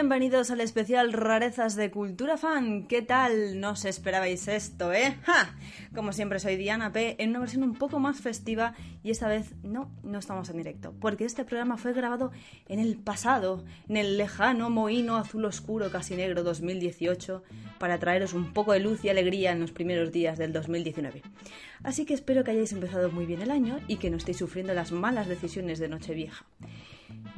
[0.00, 2.86] Bienvenidos al especial Rarezas de Cultura Fan.
[2.86, 3.60] ¿Qué tal?
[3.60, 5.18] No os esperabais esto, ¿eh?
[5.24, 5.54] ¡Ja!
[5.94, 7.16] Como siempre soy Diana P.
[7.18, 10.94] en una versión un poco más festiva y esta vez no, no estamos en directo,
[11.02, 12.32] porque este programa fue grabado
[12.66, 17.42] en el pasado, en el lejano mohino azul oscuro casi negro 2018,
[17.78, 21.20] para traeros un poco de luz y alegría en los primeros días del 2019.
[21.82, 24.74] Así que espero que hayáis empezado muy bien el año y que no estéis sufriendo
[24.74, 26.44] las malas decisiones de Nochevieja.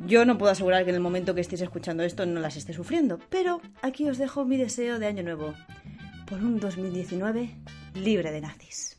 [0.07, 2.73] Yo no puedo asegurar que en el momento que estéis escuchando esto no las esté
[2.73, 5.55] sufriendo, pero aquí os dejo mi deseo de año nuevo
[6.27, 7.51] por un 2019
[7.95, 8.99] libre de nazis.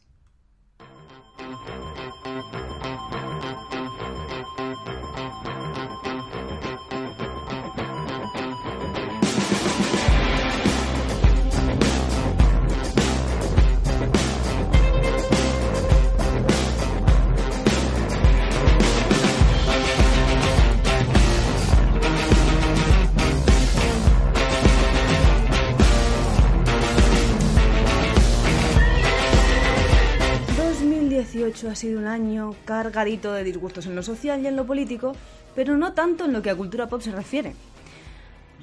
[31.46, 35.14] Ha sido un año cargadito de disgustos en lo social y en lo político,
[35.56, 37.54] pero no tanto en lo que a cultura pop se refiere.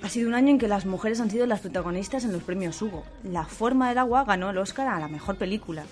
[0.02, 2.80] Ha sido un año en que las mujeres han sido las protagonistas en los premios
[2.80, 3.04] Hugo.
[3.22, 5.84] La forma del agua ganó el Oscar a la mejor película.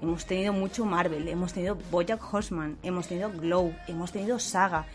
[0.00, 4.86] Hemos tenido mucho Marvel, hemos tenido Bojack Horseman, hemos tenido Glow, hemos tenido Saga,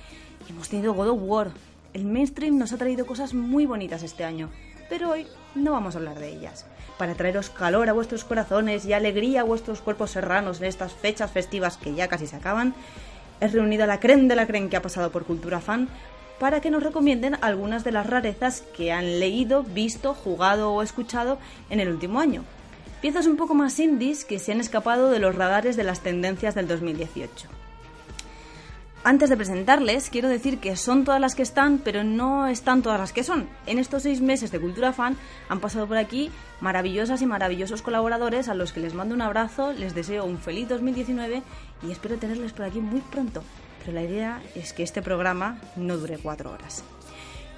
[0.50, 1.52] hemos tenido God of War.
[1.94, 4.50] El mainstream nos ha traído cosas muy bonitas este año,
[4.90, 6.66] pero hoy no vamos a hablar de ellas.
[7.02, 11.32] Para traeros calor a vuestros corazones y alegría a vuestros cuerpos serranos en estas fechas
[11.32, 12.76] festivas que ya casi se acaban,
[13.40, 15.90] he reunido a la creen de la creen que ha pasado por Cultura Fan
[16.40, 21.40] para que nos recomienden algunas de las rarezas que han leído, visto, jugado o escuchado
[21.72, 22.44] en el último año.
[23.02, 26.54] Piezas un poco más indies que se han escapado de los radares de las tendencias
[26.54, 27.61] del 2018.
[29.04, 33.00] Antes de presentarles, quiero decir que son todas las que están, pero no están todas
[33.00, 33.50] las que son.
[33.66, 35.18] En estos seis meses de Cultura Fan
[35.50, 36.30] han pasado por aquí
[36.60, 40.70] maravillosas y maravillosos colaboradores a los que les mando un abrazo, les deseo un feliz
[40.70, 41.42] 2019
[41.82, 43.44] y espero tenerles por aquí muy pronto.
[43.80, 46.84] Pero la idea es que este programa no dure cuatro horas.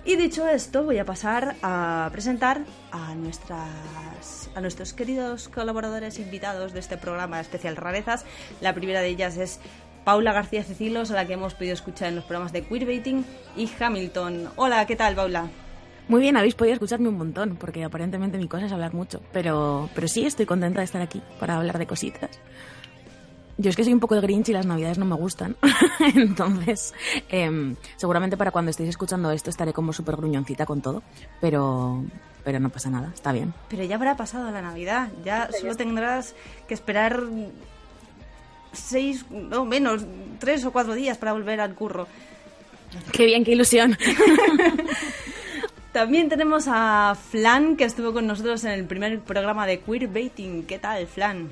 [0.05, 6.73] Y dicho esto, voy a pasar a presentar a, nuestras, a nuestros queridos colaboradores invitados
[6.73, 8.25] de este programa especial Rarezas.
[8.59, 9.61] La primera de ellas es
[10.03, 13.25] Paula García Cecilos, a la que hemos podido escuchar en los programas de Queerbaiting,
[13.55, 14.49] y Hamilton.
[14.55, 15.49] Hola, ¿qué tal, Paula?
[16.09, 19.21] Muy bien, habéis podido escucharme un montón, porque aparentemente mi cosa es hablar mucho.
[19.31, 22.39] Pero, pero sí, estoy contenta de estar aquí para hablar de cositas.
[23.57, 25.55] Yo es que soy un poco de Grinch y las navidades no me gustan.
[26.15, 26.93] Entonces,
[27.29, 31.03] em, seguramente para cuando estéis escuchando esto estaré como súper gruñoncita con todo.
[31.39, 32.03] Pero,
[32.43, 33.53] pero no pasa nada, está bien.
[33.69, 35.09] Pero ya habrá pasado la Navidad.
[35.23, 36.35] Ya solo tendrás
[36.67, 37.21] que esperar
[38.73, 40.05] seis, no menos,
[40.39, 42.07] tres o cuatro días para volver al curro.
[43.11, 43.97] Qué bien, qué ilusión.
[45.91, 50.65] También tenemos a Flan, que estuvo con nosotros en el primer programa de Queerbaiting.
[50.65, 51.51] ¿Qué tal, Flan?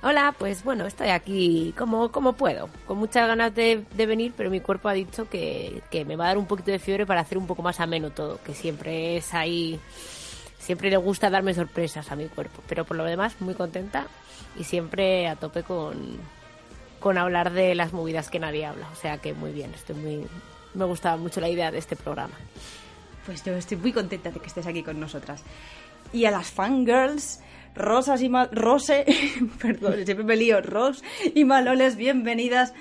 [0.00, 4.60] Hola, pues bueno, estoy aquí como, como puedo, con muchas ganas de, venir, pero mi
[4.60, 7.36] cuerpo ha dicho que, que, me va a dar un poquito de fiebre para hacer
[7.36, 9.80] un poco más ameno todo, que siempre es ahí,
[10.68, 14.06] siempre le gusta darme sorpresas a mi cuerpo, pero por lo demás muy contenta
[14.58, 16.18] y siempre a tope con,
[17.00, 18.86] con hablar de las movidas que nadie habla.
[18.92, 20.26] O sea que muy bien, estoy muy,
[20.74, 22.34] me gustaba mucho la idea de este programa.
[23.24, 25.42] Pues yo estoy muy contenta de que estés aquí con nosotras.
[26.12, 27.40] Y a las fangirls,
[27.74, 28.50] Rosas y Mal...
[28.52, 29.06] Rose,
[29.62, 31.02] perdón, siempre me lío, Ros
[31.34, 32.74] y Maloles, bienvenidas.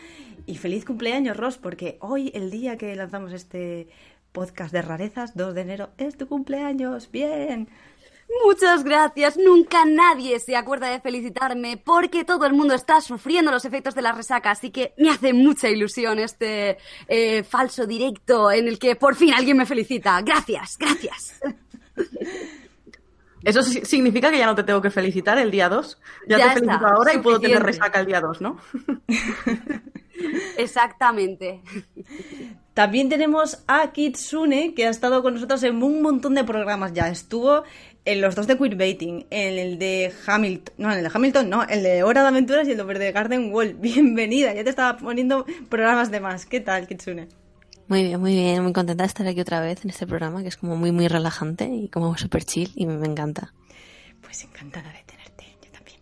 [0.45, 3.87] Y feliz cumpleaños, Ros, porque hoy, el día que lanzamos este
[4.31, 7.11] podcast de rarezas, 2 de enero, es tu cumpleaños.
[7.11, 7.69] Bien.
[8.45, 9.37] Muchas gracias.
[9.37, 14.01] Nunca nadie se acuerda de felicitarme porque todo el mundo está sufriendo los efectos de
[14.01, 16.77] la resaca, así que me hace mucha ilusión este
[17.07, 20.21] eh, falso directo en el que por fin alguien me felicita.
[20.21, 21.39] Gracias, gracias.
[23.43, 26.01] Eso significa que ya no te tengo que felicitar el día 2.
[26.27, 28.57] Ya, te felicito ahora y puedo tener resaca el día 2, ¿no?
[30.57, 31.61] Exactamente.
[32.77, 37.09] También tenemos a Kitsune, que ha estado con nosotros en un montón de programas ya.
[37.09, 37.63] Estuvo
[38.05, 41.63] en los dos de Queerbaiting, en el de Hamilton, no, en el de Hamilton, no,
[41.63, 43.73] el de Hora de Aventuras y el de Garden Wall.
[43.81, 46.45] Bienvenida, ya te estaba poniendo programas de más.
[46.45, 47.29] ¿Qué tal, Kitsune?
[47.87, 50.49] Muy bien, muy bien, muy contenta de estar aquí otra vez en este programa que
[50.49, 53.55] es como muy, muy relajante y como súper chill y me, encanta.
[54.21, 55.99] Pues encantada de tenerte, yo también.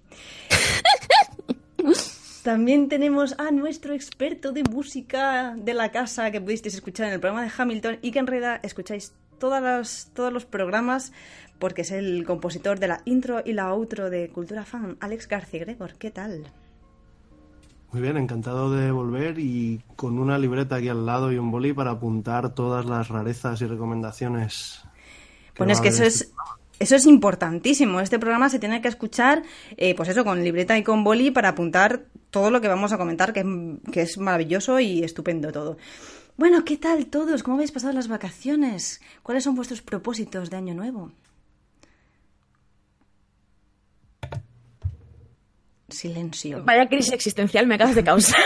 [2.46, 7.20] también tenemos a nuestro experto de música de la casa que pudisteis escuchar en el
[7.20, 11.12] programa de Hamilton y que en realidad escucháis todas las, todos los programas
[11.58, 15.62] porque es el compositor de la intro y la outro de Cultura Fan, Alex García
[15.62, 15.96] Gregor.
[15.98, 16.46] ¿Qué tal?
[17.92, 21.74] Muy bien, encantado de volver y con una libreta aquí al lado y un boli
[21.74, 24.84] para apuntar todas las rarezas y recomendaciones.
[25.58, 26.32] bueno, es que eso es,
[26.80, 28.00] eso es importantísimo.
[28.00, 29.44] Este programa se tiene que escuchar,
[29.78, 32.98] eh, pues eso, con libreta y con boli para apuntar todo lo que vamos a
[32.98, 33.44] comentar, que,
[33.92, 35.78] que es maravilloso y estupendo todo.
[36.38, 37.44] Bueno, ¿qué tal todos?
[37.44, 39.02] ¿Cómo habéis pasado las vacaciones?
[39.24, 41.12] ¿Cuáles son vuestros propósitos de año nuevo?
[45.88, 46.64] Silencio.
[46.66, 48.42] Vaya crisis existencial me acabas de causar.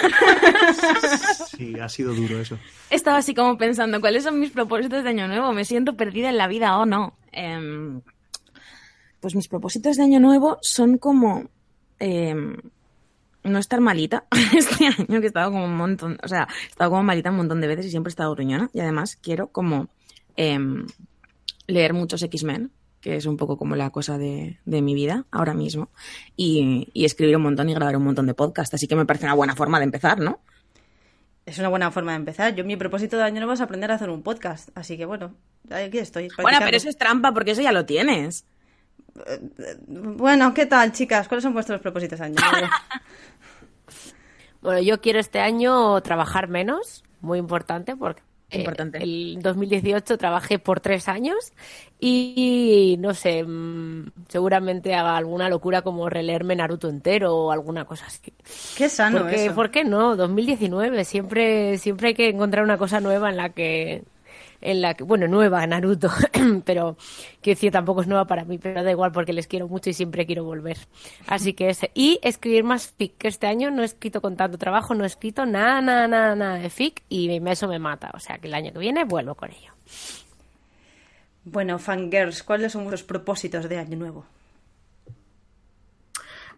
[1.60, 2.58] Sí, ha sido duro eso.
[2.90, 5.52] Estaba así como pensando, ¿cuáles son mis propósitos de año nuevo?
[5.52, 7.18] ¿Me siento perdida en la vida o no?
[7.34, 8.02] Em,
[9.20, 11.50] pues mis propósitos de año nuevo son como
[12.00, 12.56] em,
[13.44, 14.26] no estar malita
[14.56, 17.38] este año que he estado como un montón, o sea, he estado como malita un
[17.38, 19.90] montón de veces y siempre he estado gruñona y además quiero como
[20.36, 20.86] em,
[21.68, 22.72] leer muchos X-Men
[23.02, 25.90] que es un poco como la cosa de, mi vida ahora mismo,
[26.36, 28.74] y, escribir un montón y grabar un montón de podcasts.
[28.74, 30.40] Así que me parece una buena forma de empezar, ¿no?
[31.46, 32.54] Es una buena forma de empezar.
[32.56, 35.34] Yo mi propósito de año nuevo es aprender a hacer un podcast, así que bueno,
[35.72, 36.30] aquí estoy.
[36.42, 38.46] Bueno, pero eso es trampa porque eso ya lo tienes.
[39.88, 41.28] Bueno, ¿qué tal, chicas?
[41.28, 42.36] ¿Cuáles son vuestros propósitos año
[44.62, 48.22] bueno, yo quiero este año trabajar menos, muy importante, porque
[48.52, 48.98] eh, Importante.
[48.98, 51.54] el 2018 trabajé por tres años
[52.00, 58.08] y no sé, mm, seguramente haga alguna locura como releerme Naruto entero o alguna cosa
[58.08, 58.34] así.
[58.76, 59.56] Qué sano Porque, eso.
[59.56, 60.16] ¿Por qué no?
[60.16, 64.04] 2019, siempre, siempre hay que encontrar una cosa nueva en la que
[64.62, 66.10] en la que, bueno, nueva Naruto,
[66.66, 66.98] pero
[67.42, 69.94] quiero decir, tampoco es nueva para mí, pero da igual porque les quiero mucho y
[69.94, 70.78] siempre quiero volver.
[71.28, 71.92] Así que ese.
[71.94, 75.08] Y escribir más fic, que este año no he escrito con tanto trabajo, no he
[75.08, 78.12] escrito nada, nada, nada, nada de fic y eso me mata.
[78.14, 79.74] O sea que el año que viene vuelvo con ello.
[81.46, 84.26] Bueno, fangirls, ¿cuáles son vuestros propósitos de año nuevo?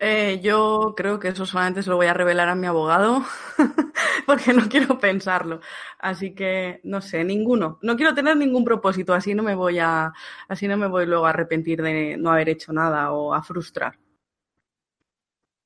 [0.04, 3.24] Eh, yo creo que eso solamente se lo voy a revelar a mi abogado
[4.26, 5.62] porque no quiero pensarlo.
[6.00, 7.78] Así que no sé, ninguno.
[7.84, 10.12] No quiero tener ningún propósito, así no me voy a,
[10.48, 14.00] así no me voy luego a arrepentir de no haber hecho nada o a frustrar.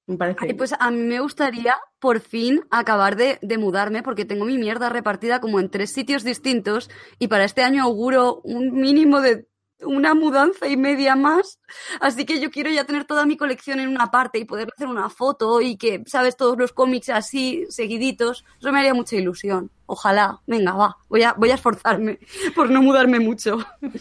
[0.05, 0.53] Me parece.
[0.53, 4.89] pues a mí me gustaría por fin acabar de, de, mudarme porque tengo mi mierda
[4.89, 9.47] repartida como en tres sitios distintos y para este año auguro un mínimo de
[9.81, 11.59] una mudanza y media más.
[11.99, 14.87] Así que yo quiero ya tener toda mi colección en una parte y poder hacer
[14.87, 18.45] una foto y que, sabes, todos los cómics así, seguiditos.
[18.59, 19.71] Eso me haría mucha ilusión.
[19.85, 20.39] Ojalá.
[20.47, 20.97] Venga, va.
[21.09, 22.19] Voy a, voy a esforzarme
[22.55, 23.57] por no mudarme mucho.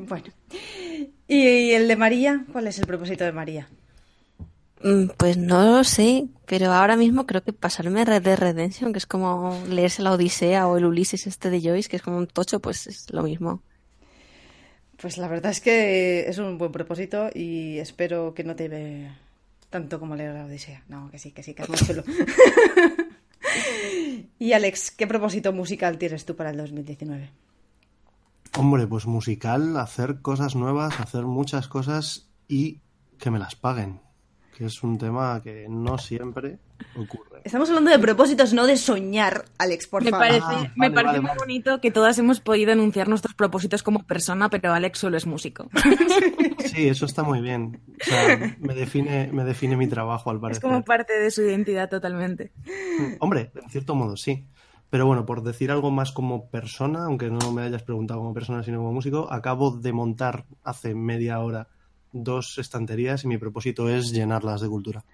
[0.00, 0.26] Bueno.
[1.26, 2.44] ¿Y el de María?
[2.52, 3.68] ¿Cuál es el propósito de María?
[4.82, 8.98] Mm, pues no lo sé, pero ahora mismo creo que pasarme Red Dead Redemption, que
[8.98, 12.28] es como leerse la Odisea o el Ulises este de Joyce, que es como un
[12.28, 13.60] tocho, pues es lo mismo.
[15.00, 19.08] Pues la verdad es que es un buen propósito y espero que no te ve
[19.70, 20.82] tanto como leer la Odisea.
[20.88, 22.02] No, que sí, que sí, que es muy chulo.
[24.38, 27.30] y Alex, ¿qué propósito musical tienes tú para el 2019?
[28.56, 32.80] Hombre, pues musical, hacer cosas nuevas, hacer muchas cosas y
[33.18, 34.00] que me las paguen
[34.58, 36.58] que es un tema que no siempre
[36.96, 37.42] ocurre.
[37.44, 40.26] Estamos hablando de propósitos, no de soñar, Alex, por me favor.
[40.26, 41.38] Parece, ah, me parece vale, muy vale.
[41.38, 45.70] bonito que todas hemos podido enunciar nuestros propósitos como persona, pero Alex solo es músico.
[46.68, 47.80] Sí, eso está muy bien.
[48.00, 50.62] O sea, me define, me define mi trabajo, al es parecer.
[50.62, 52.52] como parte de su identidad totalmente.
[53.20, 54.46] Hombre, en cierto modo sí.
[54.90, 58.62] Pero bueno, por decir algo más como persona, aunque no me hayas preguntado como persona,
[58.62, 61.68] sino como músico, acabo de montar hace media hora
[62.12, 65.04] dos estanterías y mi propósito es llenarlas de cultura.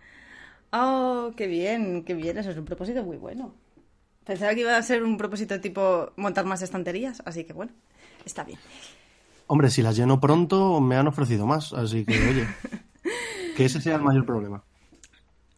[0.73, 3.55] Oh, qué bien, qué bien, eso es un propósito muy bueno.
[4.25, 7.73] Pensaba que iba a ser un propósito tipo montar más estanterías, así que bueno,
[8.25, 8.59] está bien.
[9.47, 12.47] Hombre, si las lleno pronto, me han ofrecido más, así que, oye,
[13.57, 14.65] que ese sea el mayor problema.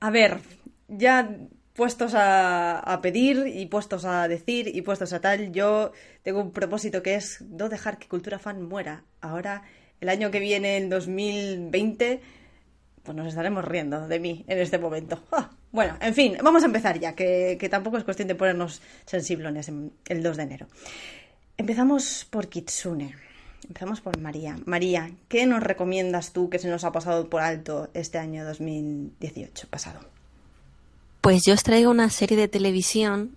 [0.01, 0.41] A ver,
[0.89, 1.39] ya
[1.73, 6.51] puestos a, a pedir y puestos a decir y puestos a tal, yo tengo un
[6.53, 9.05] propósito que es no dejar que Cultura Fan muera.
[9.21, 9.63] Ahora,
[10.01, 12.21] el año que viene, el 2020,
[13.03, 15.23] pues nos estaremos riendo de mí en este momento.
[15.33, 18.83] Ah, Bueno, en fin, vamos a empezar ya, que, que tampoco es cuestión de ponernos
[19.05, 20.67] sensiblones en el 2 de enero.
[21.59, 23.15] Empezamos por Kitsune.
[23.67, 24.57] Empezamos por María.
[24.65, 29.67] María, ¿qué nos recomiendas tú que se nos ha pasado por alto este año 2018
[29.69, 30.01] pasado?
[31.21, 33.37] Pues yo os traigo una serie de televisión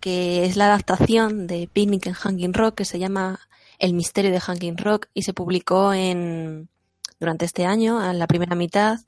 [0.00, 3.40] que es la adaptación de Picnic en Hanging Rock, que se llama
[3.78, 6.68] El misterio de Hanging Rock y se publicó en
[7.20, 8.98] durante este año, en la primera mitad,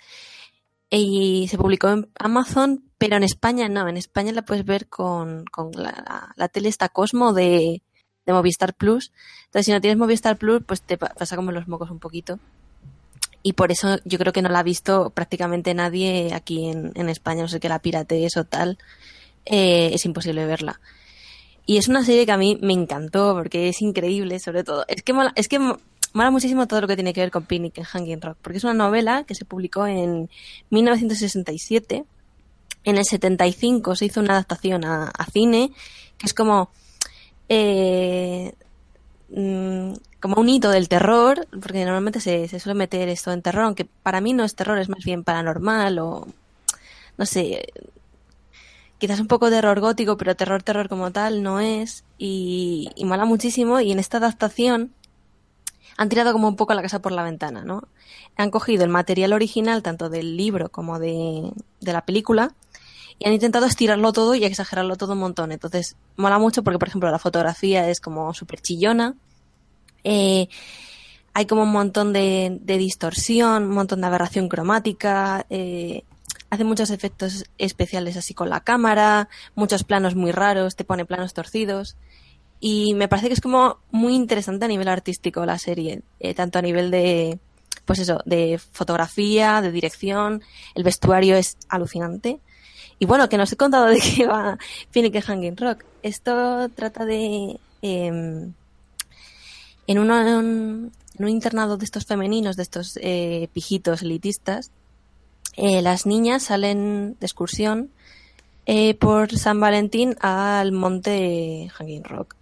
[0.90, 5.44] y se publicó en Amazon, pero en España no, en España la puedes ver con,
[5.46, 7.82] con la, la tele esta Cosmo de,
[8.26, 9.12] de Movistar Plus.
[9.46, 12.40] Entonces, si no tienes Movistar Plus, pues te pa- pasa como los mocos un poquito.
[13.42, 17.08] Y por eso yo creo que no la ha visto prácticamente nadie aquí en, en
[17.08, 18.76] España, no sé que la piratees o tal.
[19.46, 20.80] eh, es imposible verla.
[21.70, 24.84] Y es una serie que a mí me encantó porque es increíble, sobre todo.
[24.88, 25.78] Es que mola, es que mo-
[26.12, 28.64] mola muchísimo todo lo que tiene que ver con Picnic en Hanging Rock, porque es
[28.64, 30.28] una novela que se publicó en
[30.70, 32.04] 1967.
[32.82, 35.70] En el 75 se hizo una adaptación a, cine,
[36.18, 36.70] que es como
[37.48, 38.52] eh,
[39.28, 43.84] mm, como un hito del terror, porque normalmente se suele meter esto en terror, aunque
[43.84, 46.26] para mí no es terror, es más bien paranormal o
[47.16, 47.68] no sé,
[49.00, 53.04] quizás un poco de terror gótico, pero terror, terror como tal no es, y, y
[53.04, 54.92] mola muchísimo, y en esta adaptación
[55.96, 57.88] han tirado como un poco la casa por la ventana, ¿no?
[58.36, 62.54] Han cogido el material original, tanto del libro como de, de la película,
[63.18, 65.52] y han intentado estirarlo todo y exagerarlo todo un montón.
[65.52, 69.14] Entonces, mola mucho porque, por ejemplo, la fotografía es como súper chillona.
[70.04, 70.48] Eh,
[71.34, 75.44] hay como un montón de, de distorsión, un montón de aberración cromática.
[75.50, 76.04] Eh,
[76.50, 81.32] hace muchos efectos especiales así con la cámara, muchos planos muy raros, te pone planos
[81.32, 81.96] torcidos.
[82.58, 86.58] Y me parece que es como muy interesante a nivel artístico la serie, eh, tanto
[86.58, 87.38] a nivel de,
[87.86, 90.42] pues eso, de fotografía, de dirección,
[90.74, 92.40] el vestuario es alucinante.
[92.98, 94.58] Y bueno, que nos he contado de qué va
[94.90, 95.84] Phoenix Hanging Rock.
[96.02, 97.58] Esto trata de...
[97.80, 98.54] en,
[99.98, 104.70] una- en un internado de estos femeninos, de estos eh, pijitos elitistas,
[105.56, 107.90] eh, las niñas salen de excursión
[108.66, 112.36] eh, por San Valentín al monte Hanging Rock.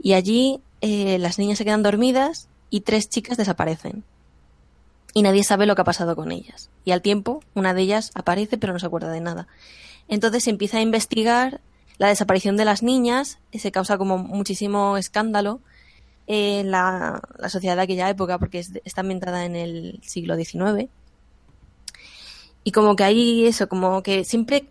[0.00, 4.04] Y allí eh, las niñas se quedan dormidas y tres chicas desaparecen.
[5.14, 6.70] Y nadie sabe lo que ha pasado con ellas.
[6.84, 9.48] Y al tiempo, una de ellas aparece pero no se acuerda de nada.
[10.06, 11.60] Entonces se empieza a investigar
[11.98, 15.60] la desaparición de las niñas, se causa como muchísimo escándalo
[16.28, 20.88] en la, sociedad de aquella época, porque es- está ambientada en el siglo XIX.
[22.64, 24.68] Y como que hay eso, como que siempre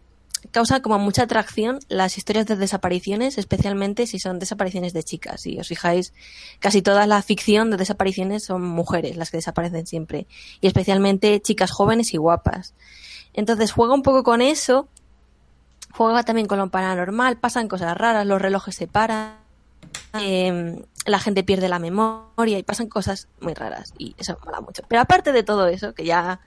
[0.52, 5.42] causa como mucha atracción las historias de desapariciones, especialmente si son desapariciones de chicas.
[5.42, 6.14] Si os fijáis,
[6.60, 10.28] casi toda la ficción de desapariciones son mujeres las que desaparecen siempre.
[10.62, 12.74] Y especialmente chicas jóvenes y guapas.
[13.34, 14.88] Entonces juega un poco con eso,
[15.92, 19.38] juega también con lo paranormal, pasan cosas raras, los relojes se paran,
[20.20, 24.84] eh, la gente pierde la memoria y pasan cosas muy raras y eso mola mucho.
[24.88, 26.42] Pero aparte de todo eso, que ya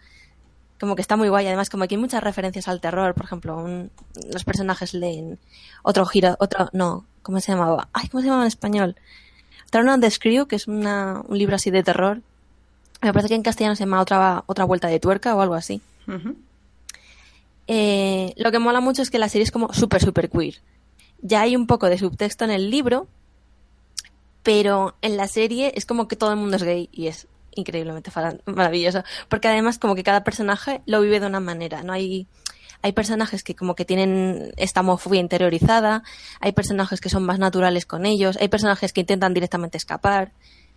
[0.80, 3.56] como que está muy guay, además como que hay muchas referencias al terror, por ejemplo,
[3.56, 3.90] un-
[4.32, 5.38] los personajes leen
[5.82, 7.88] otro giro, otro, no, ¿cómo se llamaba?
[7.92, 8.96] Ay, ¿cómo se llamaba en español?
[9.70, 12.22] Turn on the Screw, que es una, un libro así de terror.
[13.02, 15.80] Me parece que en castellano se llama otra, otra vuelta de tuerca o algo así.
[17.66, 20.56] Eh, lo que mola mucho es que la serie es como súper, súper queer.
[21.22, 23.06] Ya hay un poco de subtexto en el libro,
[24.42, 28.10] pero en la serie es como que todo el mundo es gay y es increíblemente
[28.46, 29.02] maravilloso.
[29.28, 31.82] Porque además como que cada personaje lo vive de una manera.
[31.82, 32.26] No hay,
[32.82, 36.02] hay personajes que como que tienen esta homofobia interiorizada,
[36.40, 40.32] hay personajes que son más naturales con ellos, hay personajes que intentan directamente escapar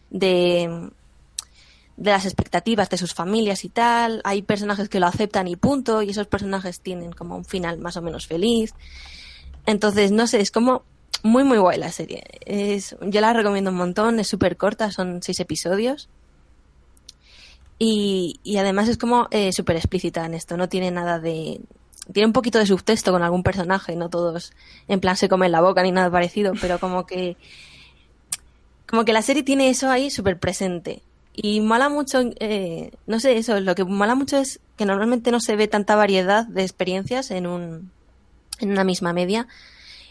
[0.10, 0.92] de,
[1.98, 4.22] de las expectativas de sus familias y tal.
[4.24, 7.98] Hay personajes que lo aceptan y punto, y esos personajes tienen como un final más
[7.98, 8.74] o menos feliz.
[9.66, 10.84] Entonces, no sé, es como
[11.24, 12.24] muy, muy guay la serie.
[12.46, 16.10] Es, yo la recomiendo un montón, es súper corta, son seis episodios.
[17.86, 21.60] Y, y además es como eh, súper explícita en esto, no tiene nada de...
[22.14, 24.54] Tiene un poquito de subtexto con algún personaje, no todos
[24.88, 27.36] en plan se comen la boca ni nada parecido, pero como que
[28.88, 31.02] como que la serie tiene eso ahí súper presente.
[31.34, 35.42] Y mola mucho, eh, no sé, eso, lo que mola mucho es que normalmente no
[35.42, 37.92] se ve tanta variedad de experiencias en, un,
[38.60, 39.50] en una misma media.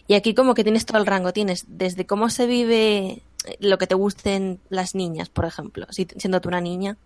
[0.09, 3.23] Y aquí como que tienes todo el rango, tienes desde cómo se vive
[3.61, 6.99] lo que te gusten las niñas, por ejemplo, si, siendo tú una niña,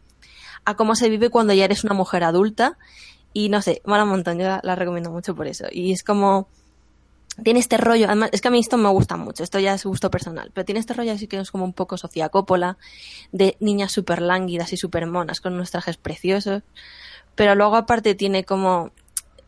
[0.66, 2.76] a cómo se vive cuando ya eres una mujer adulta.
[3.32, 5.66] Y no sé, mola un montón, yo la, recomiendo mucho por eso.
[5.70, 6.48] Y es como,
[7.42, 9.84] tiene este rollo, además, es que a mí esto me gusta mucho, esto ya es
[9.84, 12.78] gusto personal, pero tiene este rollo así que es como un poco Sofía Coppola,
[13.32, 16.62] de niñas súper lánguidas y súper monas, con unos trajes preciosos,
[17.34, 18.90] pero luego aparte tiene como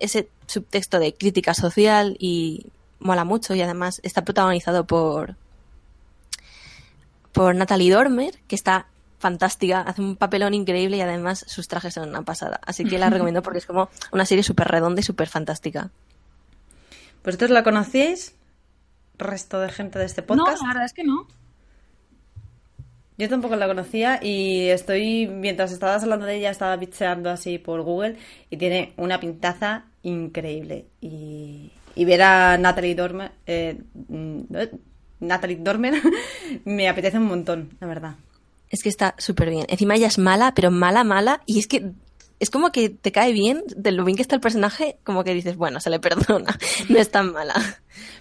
[0.00, 2.66] ese subtexto de crítica social y
[3.00, 5.36] mola mucho y además está protagonizado por
[7.32, 8.86] por Natalie Dormer, que está
[9.18, 12.60] fantástica, hace un papelón increíble y además sus trajes son una pasada.
[12.64, 15.90] Así que la recomiendo porque es como una serie súper redonda y súper fantástica.
[17.24, 18.34] ¿Vosotros la conocíais?
[19.18, 20.62] ¿Resto de gente de este No, podcast?
[20.62, 21.26] la verdad es que no.
[23.18, 27.82] Yo tampoco la conocía y estoy, mientras estabas hablando de ella, estaba bicheando así por
[27.82, 28.16] Google
[28.48, 30.86] y tiene una pintaza increíble.
[31.00, 33.76] Y, y ver a Natalie Dormer, eh,
[34.08, 34.42] mm,
[35.18, 35.94] Natalie Dormer
[36.64, 38.14] me apetece un montón, la verdad.
[38.70, 39.66] Es que está súper bien.
[39.68, 41.42] Encima ella es mala, pero mala, mala.
[41.46, 41.92] Y es que
[42.40, 45.34] es como que te cae bien, de lo bien que está el personaje, como que
[45.34, 46.56] dices, bueno, se le perdona,
[46.88, 47.54] no es tan mala.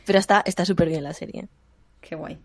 [0.05, 1.47] Pero está está súper bien la serie.
[2.01, 2.37] Qué guay.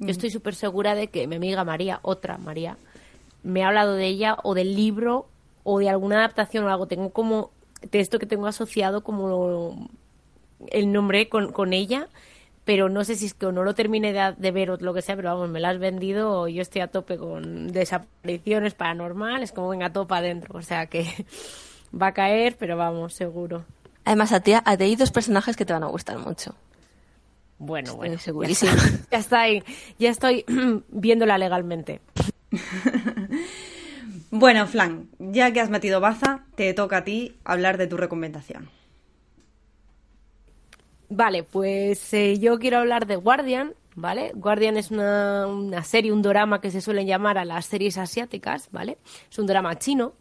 [0.00, 2.76] Yo estoy súper segura de que mi amiga María, otra María,
[3.42, 5.28] me ha hablado de ella o del libro
[5.62, 6.88] o de alguna adaptación o algo.
[6.88, 7.50] Tengo como
[7.90, 9.88] de esto que tengo asociado como
[10.68, 12.08] el nombre con, con ella,
[12.64, 14.94] pero no sé si es que o no lo terminé de, de ver o lo
[14.94, 18.74] que sea, pero vamos, me la has vendido o yo estoy a tope con desapariciones
[18.74, 20.58] paranormales, como venga topa adentro.
[20.58, 21.06] O sea que
[22.00, 23.64] va a caer, pero vamos, seguro.
[24.04, 26.54] Además, a ti, a ti hay dos personajes que te van a gustar mucho.
[27.58, 28.72] Bueno, Estoy bueno, segurísima.
[29.10, 29.62] ya está ahí,
[29.98, 30.44] ya estoy
[30.88, 32.00] viéndola legalmente.
[34.36, 38.68] Bueno, Flan, ya que has metido baza, te toca a ti hablar de tu recomendación.
[41.08, 44.32] Vale, pues eh, yo quiero hablar de Guardian, ¿vale?
[44.34, 48.68] Guardian es una, una serie, un drama que se suelen llamar a las series asiáticas,
[48.72, 48.98] ¿vale?
[49.30, 50.14] Es un drama chino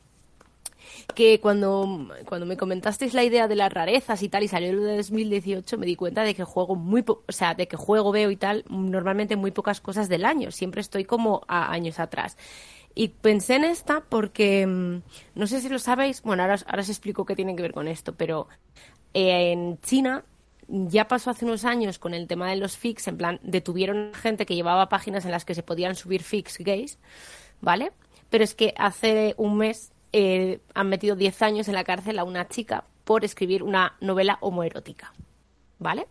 [1.16, 4.82] que cuando, cuando me comentasteis la idea de las rarezas y tal y salió el
[4.82, 8.12] de 2018 me di cuenta de que juego muy po- o sea de que juego
[8.12, 12.38] veo y tal normalmente muy pocas cosas del año siempre estoy como a años atrás
[12.96, 15.02] y pensé en esta porque mm,
[15.36, 17.88] no sé si lo sabéis bueno ahora, ahora os explico qué tiene que ver con
[17.88, 18.48] esto pero
[19.13, 20.24] eh, en China
[20.67, 24.45] ya pasó hace unos años con el tema de los fics, en plan, detuvieron gente
[24.45, 26.97] que llevaba páginas en las que se podían subir fics gays,
[27.62, 27.91] ¿vale?
[28.30, 32.23] Pero es que hace un mes eh, han metido 10 años en la cárcel a
[32.23, 35.13] una chica por escribir una novela homoerótica,
[35.80, 36.08] ¿vale?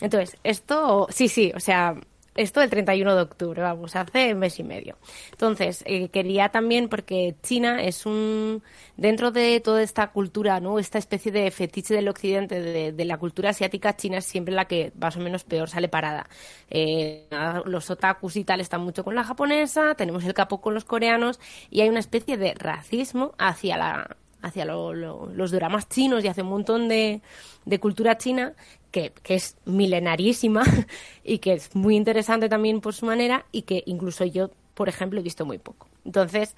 [0.00, 1.94] Entonces, esto, sí, sí, o sea,
[2.34, 4.96] esto del 31 de octubre, vamos, hace mes y medio.
[5.32, 8.62] Entonces, eh, quería también, porque China es un,
[8.96, 10.78] dentro de toda esta cultura, ¿no?
[10.78, 14.64] Esta especie de fetiche del occidente, de, de la cultura asiática, China es siempre la
[14.66, 16.28] que más o menos peor sale parada.
[16.70, 17.26] Eh,
[17.66, 21.40] los otakus y tal están mucho con la japonesa, tenemos el capo con los coreanos,
[21.70, 26.28] y hay una especie de racismo hacia la, hacia lo- lo- los dramas chinos y
[26.28, 27.20] hacia un montón de,
[27.64, 28.54] de cultura china
[28.94, 30.62] que, es milenarísima
[31.24, 35.18] y que es muy interesante también por su manera y que incluso yo, por ejemplo,
[35.18, 35.88] he visto muy poco.
[36.04, 36.54] Entonces,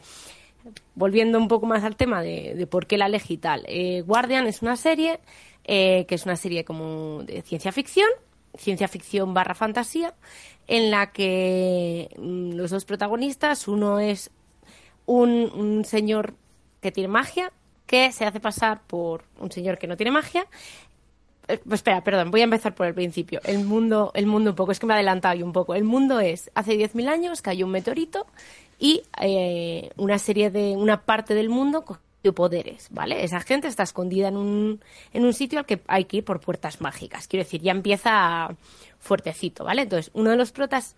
[0.94, 3.64] volviendo un poco más al tema de, por qué la elegí tal.
[3.66, 5.20] Eh, Guardian es una serie
[5.64, 8.08] eh, que es una serie como de ciencia ficción,
[8.54, 10.14] ciencia ficción barra fantasía,
[10.66, 14.30] en la que mm, los dos protagonistas, uno es
[15.06, 16.34] un, un señor
[16.82, 17.50] que tiene magia,
[17.86, 20.46] que se hace pasar por un señor que no tiene magia.
[21.48, 23.40] Eh, espera, perdón, voy a empezar por el principio.
[23.44, 25.74] El mundo, el mundo un poco, es que me he adelantado yo un poco.
[25.74, 28.26] El mundo es, hace 10.000 años cayó un meteorito
[28.78, 32.02] y eh, una serie de, una parte del mundo cogió
[32.34, 33.22] poderes, ¿vale?
[33.22, 34.80] Esa gente está escondida en un,
[35.12, 37.28] en un sitio al que hay que ir por puertas mágicas.
[37.28, 38.48] Quiero decir, ya empieza
[38.98, 39.82] fuertecito, ¿vale?
[39.82, 40.96] Entonces, uno de los protas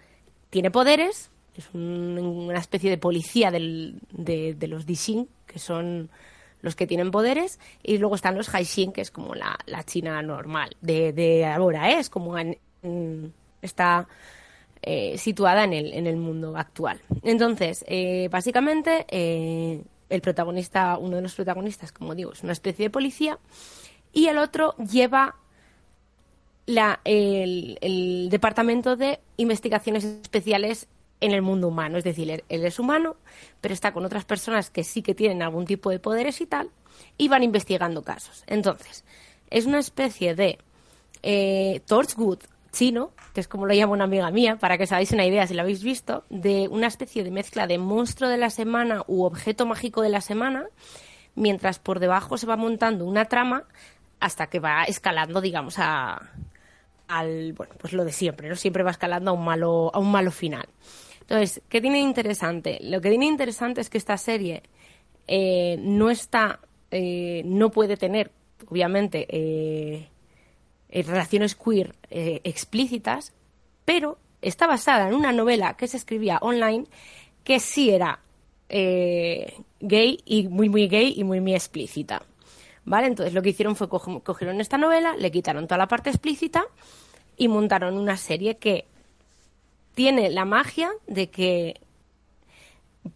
[0.49, 6.09] tiene poderes, es un- una especie de policía del- de, de los Dishin, que son
[6.61, 10.77] los que tienen poderes, y luego están los Haishin, que es como la, China normal,
[10.81, 11.13] de,
[11.47, 11.99] ahora, ¿eh?
[11.99, 12.59] es como en-
[13.63, 14.07] está
[14.83, 17.01] eh, situada en el, en el mundo actual.
[17.23, 19.07] Entonces, eh, básicamente,
[20.09, 23.39] el protagonista, uno de los protagonistas, como digo, es una especie de policía,
[24.13, 25.37] y el otro lleva
[26.67, 30.87] la- el, el Departamento de Investigaciones Especiales
[31.21, 31.99] en el mundo humano.
[31.99, 33.17] Es decir, él, es humano,
[33.61, 36.71] pero está con otras personas que sí que tienen algún tipo de poderes y tal,
[37.17, 38.45] y van investigando casos.
[38.47, 39.05] Entonces,
[39.51, 40.59] es una especie de
[41.23, 42.41] eh, Torchwood
[42.73, 45.47] chino, que es como lo llama una amiga mía, para que os hagáis una idea
[45.47, 49.25] si lo habéis visto, de una especie de mezcla de monstruo de la semana u
[49.25, 50.67] objeto mágico de la semana,
[51.35, 53.65] mientras por debajo se va montando una trama
[54.21, 56.31] hasta que va escalando, digamos, a,
[57.09, 58.57] al, bueno, pues lo de siempre, ¿no?
[58.57, 60.69] Siempre va escalando a un malo, a un malo final.
[61.29, 62.79] Entonces, ¿qué tiene interesante?
[62.81, 64.63] Lo que tiene interesante es que esta serie
[65.27, 66.61] eh, no está,
[66.91, 68.31] eh, no puede tener,
[68.67, 70.09] obviamente, eh,
[70.91, 73.35] relaciones queer explícitas,
[73.85, 76.87] pero está basada en una novela que se escribía online
[77.45, 78.21] que sí era
[78.71, 82.23] gay y muy, muy gay y muy, muy explícita.
[82.87, 83.09] ¿Vale?
[83.09, 86.65] Entonces lo que hicieron fue cogieron esta novela, le quitaron toda la parte explícita
[87.37, 88.87] y montaron una serie que
[89.99, 91.81] tiene la magia de que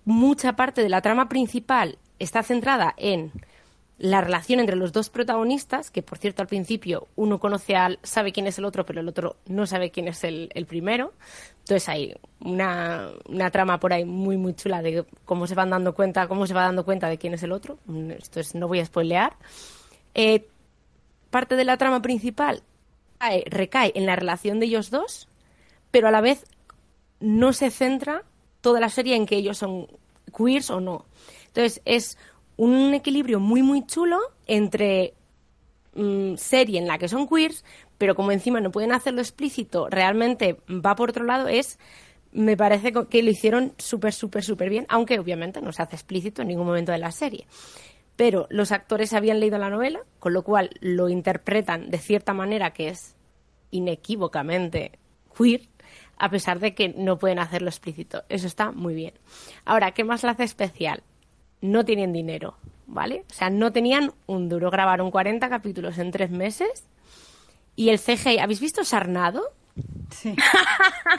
[0.04, 3.30] mucha parte de la trama principal está centrada en
[3.98, 8.32] la relación entre los dos protagonistas, que por cierto al principio uno conoce al, sabe
[8.32, 11.12] quién es el otro, pero el otro no sabe quién es el, primero.
[11.60, 15.94] Entonces hay una, una, trama por ahí muy muy chula de cómo se van dando
[15.94, 17.78] cuenta, cómo se va dando cuenta de quién es el otro.
[18.18, 19.36] Esto no voy a spoilear.
[20.14, 20.48] Eh,
[21.30, 22.64] parte de la trama principal
[23.46, 25.28] recae en la relación de ellos dos,
[25.92, 26.44] pero a la vez
[27.22, 28.24] no se centra
[28.60, 29.86] toda la serie en que ellos son
[30.36, 31.06] queers o no.
[31.46, 32.18] Entonces es
[32.56, 35.14] un equilibrio muy muy chulo entre
[35.94, 37.64] mm, serie en la que son queers,
[37.98, 41.78] pero como encima no pueden hacerlo explícito, realmente va por otro lado, es
[42.32, 46.42] me parece que lo hicieron súper, súper, súper bien, aunque obviamente no se hace explícito
[46.42, 47.46] en ningún momento de la serie.
[48.16, 52.72] Pero los actores habían leído la novela, con lo cual lo interpretan de cierta manera
[52.72, 53.14] que es
[53.70, 54.98] inequívocamente
[55.36, 55.68] queer,
[56.22, 58.22] a pesar de que no pueden hacerlo explícito.
[58.28, 59.12] Eso está muy bien.
[59.64, 61.02] Ahora, ¿qué más la hace especial?
[61.60, 62.54] No tienen dinero,
[62.86, 63.24] ¿vale?
[63.28, 64.70] O sea, no tenían un duro.
[64.70, 66.86] Grabaron 40 capítulos en tres meses.
[67.74, 69.42] Y el CGI, ¿habéis visto Sarnado?
[70.10, 70.36] Sí.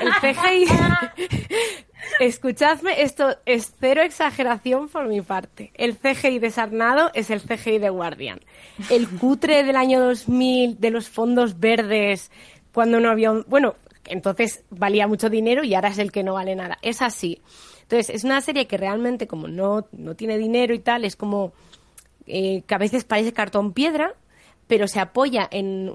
[0.00, 0.64] el CGI.
[2.20, 5.72] Escuchadme, esto es cero exageración por mi parte.
[5.74, 8.40] El CGI de Sarnado es el CGI de Guardian.
[8.88, 12.30] El cutre del año 2000 de los fondos verdes,
[12.72, 13.44] cuando no había un.
[13.46, 13.74] Bueno,
[14.10, 16.78] entonces valía mucho dinero y ahora es el que no vale nada.
[16.82, 17.40] Es así.
[17.82, 21.52] Entonces, es una serie que realmente, como no, no tiene dinero y tal, es como.
[22.26, 24.14] Eh, que a veces parece cartón piedra,
[24.68, 25.88] pero se apoya en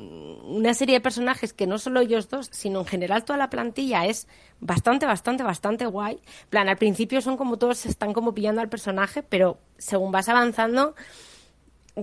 [0.43, 4.05] una serie de personajes que no solo ellos dos, sino en general toda la plantilla
[4.05, 4.27] es
[4.59, 6.19] bastante, bastante, bastante guay.
[6.49, 10.93] plan, al principio son como todos están como pillando al personaje, pero según vas avanzando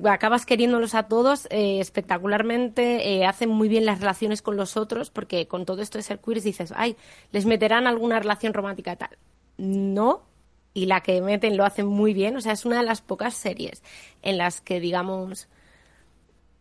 [0.04, 5.10] acabas queriéndolos a todos eh, espectacularmente, eh, hacen muy bien las relaciones con los otros,
[5.10, 6.96] porque con todo esto de ser queers dices, ay,
[7.30, 9.18] les meterán alguna relación romántica tal.
[9.58, 10.22] No,
[10.74, 13.34] y la que meten lo hacen muy bien, o sea, es una de las pocas
[13.34, 13.82] series
[14.22, 15.48] en las que, digamos,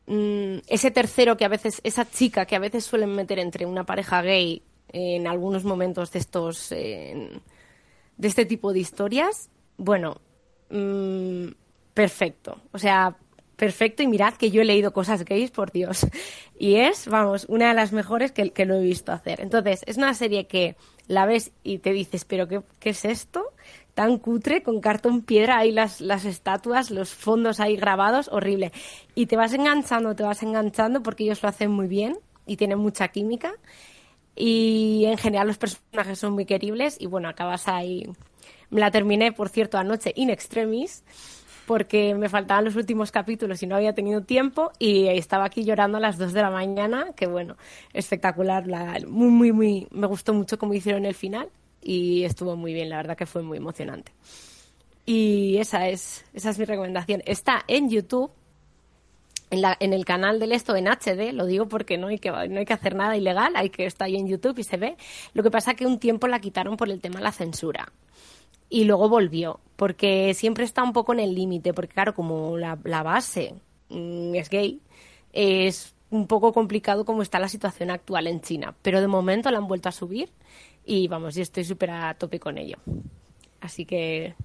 [0.08, 3.86] Mm, ese tercero que a veces, esa chica que a veces suelen meter entre una
[3.86, 7.40] pareja gay en algunos momentos de estos, de
[8.22, 10.20] este tipo de historias, bueno,
[10.70, 11.48] mm,
[11.94, 12.62] perfecto.
[12.72, 13.16] O sea,
[13.56, 16.08] perfecto y mirad que yo he leído cosas gays, por Dios.
[16.58, 19.42] Y es, vamos, una de las mejores que, que lo he visto hacer.
[19.42, 20.76] Entonces, es una serie que
[21.08, 23.54] la ves y te dices, pero ¿qué, qué es esto?
[23.94, 28.72] tan cutre, con cartón piedra, ahí las, las estatuas, los fondos ahí grabados, horrible.
[29.16, 32.80] Y te vas enganchando, te vas enganchando porque ellos lo hacen muy bien y tienen
[32.80, 33.54] mucha química.
[34.36, 38.10] Y en general los personajes son muy queribles y bueno, acabas ahí.
[38.70, 41.04] Me la terminé, por cierto, anoche in extremis
[41.66, 45.98] porque me faltaban los últimos capítulos y no había tenido tiempo y estaba aquí llorando
[45.98, 47.58] a las 2 de la mañana, que bueno,
[47.94, 51.50] espectacular, la, muy, muy, muy, me gustó mucho cómo hicieron el final
[51.82, 54.12] y estuvo muy bien, la verdad que fue muy emocionante.
[55.06, 57.24] Y esa es, esa es mi recomendación.
[57.26, 58.32] Está en YouTube,
[59.50, 62.32] en, la, en el canal del esto en HD, lo digo porque no hay, que,
[62.32, 64.96] no hay que hacer nada ilegal, hay que estar ahí en YouTube y se ve.
[65.34, 67.92] Lo que pasa que un tiempo la quitaron por el tema de la censura.
[68.74, 72.76] Y luego volvió, porque siempre está un poco en el límite, porque claro, como la,
[73.04, 73.54] base
[73.90, 74.80] mm, es gay,
[75.34, 78.74] es un poco complicado como está la situación actual en China.
[78.82, 80.30] Pero de momento la han vuelto a subir
[80.86, 82.78] y vamos, yo estoy súper a tope con ello.
[83.60, 84.36] Así que,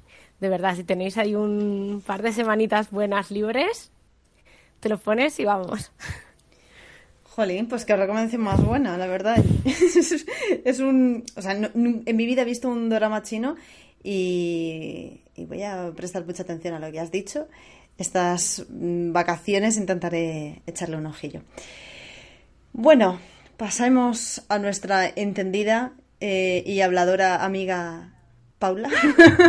[0.41, 3.93] de verdad, si tenéis ahí un par de semanitas buenas libres,
[4.81, 5.93] te lo pones y vamos.
[7.23, 9.37] Jolín, pues qué recomendación más buena, la verdad.
[10.65, 11.23] es un.
[11.37, 13.55] O sea, en mi vida he visto un drama chino
[14.03, 17.49] y, voy a prestar mucha atención a lo que has dicho.
[17.99, 21.43] Estas mm, vacaciones intentaré echarle un ojillo.
[22.73, 23.19] Bueno,
[23.57, 28.16] pasemos a nuestra entendida eh, y habladora amiga
[28.59, 28.89] Paula.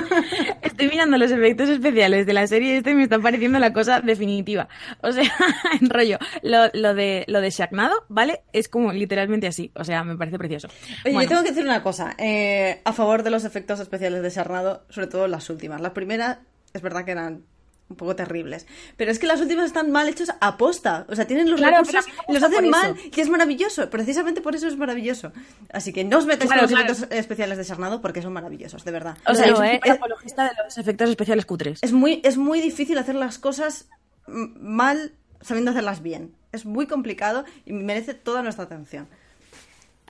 [0.62, 4.02] Estoy mirando los efectos especiales de la serie este y me está pareciendo la cosa
[4.02, 4.68] definitiva.
[5.02, 5.24] O sea,
[5.82, 8.42] en rollo, lo, lo de lo de Shagnado, ¿vale?
[8.52, 9.72] Es como literalmente así.
[9.76, 10.68] O sea, me parece precioso.
[11.06, 12.16] Oye, yo tengo que decir una cosa.
[12.18, 15.80] Eh, a favor de los efectos especiales de Shagnado, sobre todo las últimas.
[15.80, 16.40] Las primeras,
[16.74, 17.44] es verdad que eran
[17.90, 18.68] un poco terribles.
[18.98, 21.06] Pero es que las últimas están mal hechas a posta.
[21.10, 23.90] O sea, tienen los Claro, recursos y los hacen mal y es maravilloso.
[23.90, 25.32] Precisamente por eso es maravilloso.
[25.72, 26.94] Así que no os metáis Claro, con los claro.
[26.94, 29.18] efectos especiales de Sarnado porque son maravillosos, de verdad.
[29.26, 31.80] O sea, No, yo soy eh, es- apologista de los efectos especiales cutres.
[31.82, 33.88] Es muy, es muy difícil hacer las cosas
[34.28, 36.34] mal sabiendo hacerlas bien.
[36.52, 39.08] Es muy complicado y merece toda nuestra atención.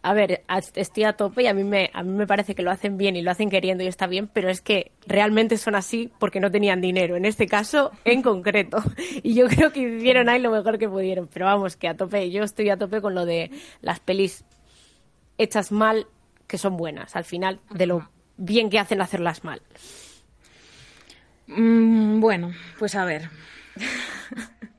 [0.07, 2.71] A ver, estoy a tope y a mí, me, a mí me parece que lo
[2.71, 6.09] hacen bien y lo hacen queriendo y está bien, pero es que realmente son así
[6.17, 8.81] porque no tenían dinero, en este caso en concreto.
[9.21, 12.31] Y yo creo que hicieron ahí lo mejor que pudieron, pero vamos, que a tope,
[12.31, 14.45] yo estoy a tope con lo de las pelis
[15.37, 16.07] hechas mal
[16.47, 19.61] que son buenas, al final, de lo bien que hacen hacerlas mal.
[21.47, 23.29] Mm, bueno, pues a ver.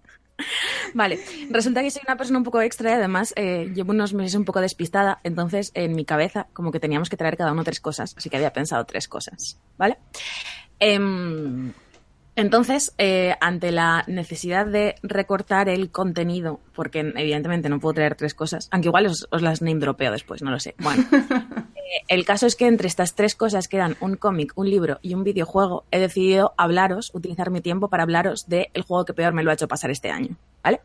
[0.94, 1.18] Vale,
[1.50, 4.44] resulta que soy una persona un poco extra y además eh, llevo unos meses un
[4.44, 8.14] poco despistada, entonces en mi cabeza como que teníamos que traer cada uno tres cosas,
[8.16, 9.98] así que había pensado tres cosas, ¿vale?
[10.78, 11.72] Em,
[12.38, 18.32] entonces, eh, ante la necesidad de recortar el contenido, porque evidentemente no puedo traer tres
[18.32, 20.76] cosas, aunque igual os, os las name dropeo después, no lo sé.
[20.78, 24.70] Bueno, eh, el caso es que entre estas tres cosas que eran un cómic, un
[24.70, 29.14] libro y un videojuego, he decidido hablaros, utilizar mi tiempo para hablaros del juego que
[29.14, 30.80] peor me lo ha hecho pasar este año, ¿vale?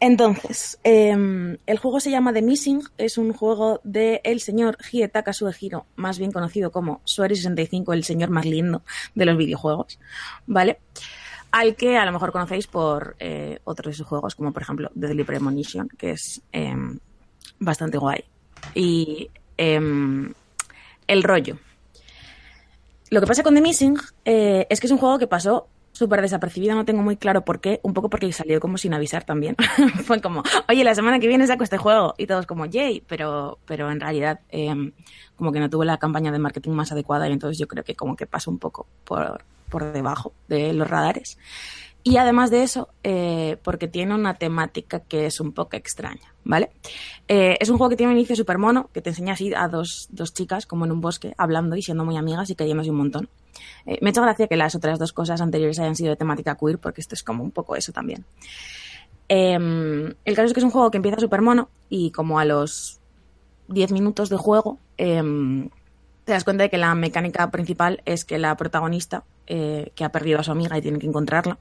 [0.00, 5.32] Entonces, em, el juego se llama The Missing, es un juego de el señor Hietaka
[5.32, 8.82] Suehiro, más bien conocido como Sueri65, el señor más lindo
[9.14, 9.98] de los videojuegos,
[10.46, 10.78] ¿vale?
[11.50, 14.90] Al que a lo mejor conocéis por eh, otros de sus juegos, como por ejemplo
[14.94, 16.98] Deadly Premonition, que es em,
[17.58, 18.24] bastante guay.
[18.74, 20.32] Y em,
[21.06, 21.58] el rollo.
[23.08, 26.20] Lo que pasa con The Missing eh, es que es un juego que pasó súper
[26.20, 29.56] desapercibido, no tengo muy claro por qué, un poco porque salió como sin avisar también.
[30.04, 33.58] Fue como, oye, la semana que viene saco este juego y todos como, yay, pero,
[33.64, 34.92] pero en realidad eh,
[35.36, 37.94] como que no tuve la campaña de marketing más adecuada y entonces yo creo que
[37.94, 41.38] como que pasó un poco por, por debajo de los radares.
[42.06, 46.70] Y además de eso, eh, porque tiene una temática que es un poco extraña, ¿vale?
[47.26, 49.66] Eh, es un juego que tiene un inicio súper mono, que te enseña así a
[49.66, 52.98] dos, dos chicas como en un bosque, hablando y siendo muy amigas y cayéndose un
[52.98, 53.28] montón.
[53.86, 56.54] Eh, me ha hecho gracia que las otras dos cosas anteriores hayan sido de temática
[56.54, 58.24] queer, porque esto es como un poco eso también.
[59.28, 62.44] Eh, el caso es que es un juego que empieza súper mono y como a
[62.44, 63.00] los
[63.66, 65.24] 10 minutos de juego eh,
[66.26, 70.10] te das cuenta de que la mecánica principal es que la protagonista, eh, que ha
[70.10, 71.56] perdido a su amiga y tiene que encontrarla,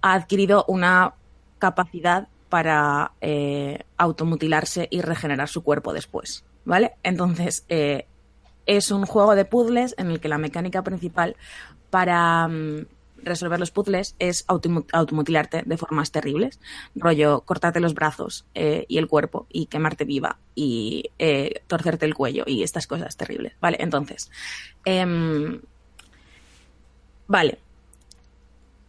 [0.00, 1.14] ha adquirido una
[1.58, 6.92] capacidad para eh, automutilarse y regenerar su cuerpo después, ¿vale?
[7.02, 8.06] Entonces, eh,
[8.66, 11.34] es un juego de puzzles en el que la mecánica principal
[11.90, 12.86] para mm,
[13.22, 16.60] resolver los puzzles es automu- automutilarte de formas terribles,
[16.94, 22.14] rollo cortarte los brazos eh, y el cuerpo y quemarte viva y eh, torcerte el
[22.14, 23.78] cuello y estas cosas terribles, ¿vale?
[23.80, 24.30] Entonces,
[24.84, 25.60] em,
[27.26, 27.58] vale,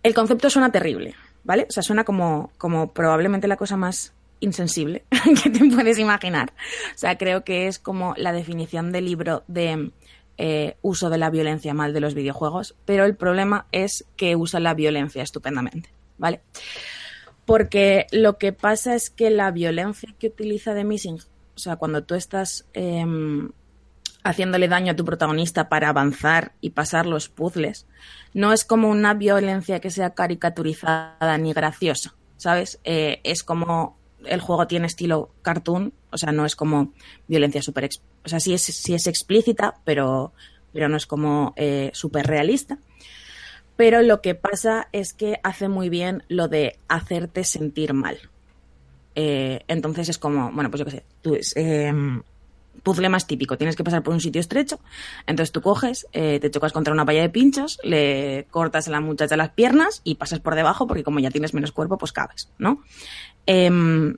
[0.04, 1.66] el concepto suena terrible, ¿vale?
[1.70, 5.04] O sea, suena como, como probablemente la cosa más insensible
[5.44, 6.54] que te puedes imaginar.
[6.96, 9.92] O sea, creo que es como la definición del libro de
[10.42, 14.62] eh, uso de la violencia mal de los videojuegos, pero el problema es que usa
[14.62, 16.40] la violencia estupendamente, ¿vale?
[17.44, 22.06] Porque lo que pasa es que la violencia que utiliza The Missing, o sea, cuando
[22.06, 23.52] tú estás em,
[24.24, 27.86] haciéndole daño a tu protagonista para avanzar y pasar los puzzles,
[28.34, 32.80] no es como una violencia que sea caricaturizada ni graciosa, ¿sabes?
[32.86, 36.94] Eh, es como el juego tiene estilo cartoon, o sea, no es como
[37.28, 37.90] violencia súper...
[38.26, 40.34] O sea, sí es, sí es explícita, pero,
[40.74, 42.80] pero no es como eh, súper realista.
[43.76, 48.18] Pero lo que pasa es que hace muy bien lo de hacerte sentir mal.
[49.16, 51.94] Eh, entonces es como, bueno, pues yo qué sé, tú, eh,
[52.80, 54.80] puzzle más típico, tienes que pasar por un sitio estrecho,
[55.28, 59.02] entonces tú coges, eh, te chocas contra una valla de pinchos, le cortas a la
[59.02, 62.50] muchacha las piernas y pasas por debajo porque como ya tienes menos cuerpo, pues cabes,
[62.58, 62.84] ¿no?
[63.46, 64.16] Em,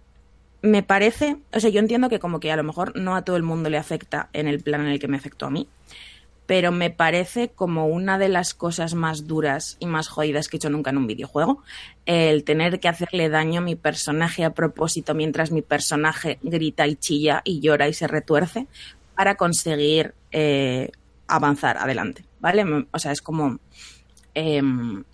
[0.62, 3.36] me parece, o sea, yo entiendo que como que a lo mejor no a todo
[3.36, 5.68] el mundo le afecta en el plan en el que me afectó a mí,
[6.52, 10.60] pero me parece como una de las cosas más duras y más jodidas que he
[10.60, 11.64] hecho nunca en un videojuego,
[12.06, 16.98] el tener que hacerle daño a mi personaje a propósito mientras mi personaje grita y
[16.98, 18.68] chilla y llora y se retuerce
[19.16, 20.92] para conseguir eh,
[21.26, 22.86] avanzar adelante, ¿vale?
[22.92, 23.58] O sea, es como
[24.34, 25.06] em,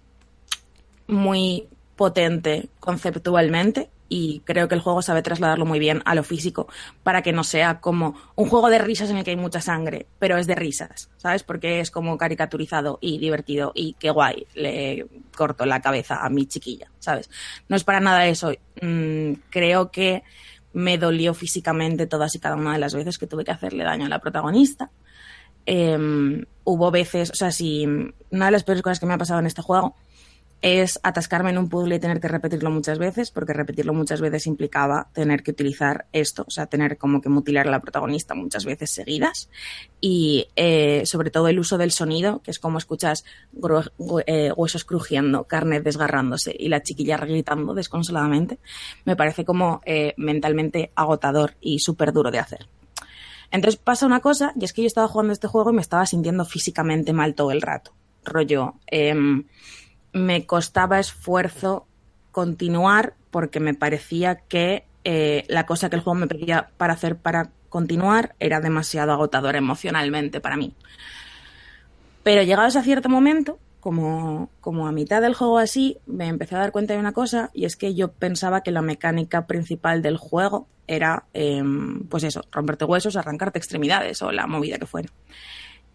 [1.05, 6.67] muy potente conceptualmente y creo que el juego sabe trasladarlo muy bien a lo físico
[7.03, 10.07] para que no sea como un juego de risas en el que hay mucha sangre,
[10.19, 11.43] pero es de risas, ¿sabes?
[11.43, 16.45] Porque es como caricaturizado y divertido y qué guay, le corto la cabeza a mi
[16.45, 17.29] chiquilla, ¿sabes?
[17.67, 18.51] No es para nada eso.
[18.81, 20.23] Mm, creo que
[20.73, 24.05] me dolió físicamente todas y cada una de las veces que tuve que hacerle daño
[24.05, 24.91] a la protagonista.
[25.65, 29.39] Em, hubo veces, o sea, si una de las peores cosas que me ha pasado
[29.39, 29.95] en este juego
[30.61, 34.47] es atascarme en un puzzle y tener que repetirlo muchas veces, porque repetirlo muchas veces
[34.47, 38.65] implicaba tener que utilizar esto, o sea, tener como que mutilar a la protagonista muchas
[38.65, 39.49] veces seguidas.
[40.01, 43.23] Y eh, sobre todo el uso del sonido, que es como escuchas
[44.25, 48.59] eh, huesos crujiendo, carne desgarrándose y la chiquilla gritando desconsoladamente,
[49.05, 52.67] me parece como eh, mentalmente agotador y súper duro de hacer.
[53.51, 56.05] Entonces pasa una cosa, y es que yo estaba jugando este juego y me estaba
[56.05, 57.93] sintiendo físicamente mal todo el rato.
[58.25, 58.73] Rollo.
[60.17, 61.85] Me costaba esfuerzo
[62.31, 67.17] continuar porque me parecía que eh, la cosa que el juego me pedía para hacer
[67.17, 70.73] para continuar era demasiado agotadora emocionalmente para mí.
[72.23, 76.59] Pero llegados a cierto momento, como, como a mitad del juego así, me empecé a
[76.59, 80.17] dar cuenta de una cosa y es que yo pensaba que la mecánica principal del
[80.17, 85.09] juego era, em, pues eso, romperte huesos, arrancarte extremidades o la movida que fuera.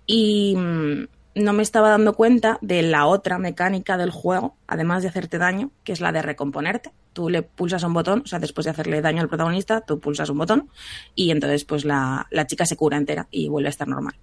[0.07, 5.09] Y mm, no me estaba dando cuenta de la otra mecánica del juego, además de
[5.09, 6.93] hacerte daño, que es la de recomponerte.
[7.13, 10.31] Tú le pulsas un botón, o sea, después de hacerle daño al protagonista, tú pulsas
[10.31, 10.69] un botón
[11.15, 14.15] y entonces pues la, la chica se cura entera y vuelve a estar normal.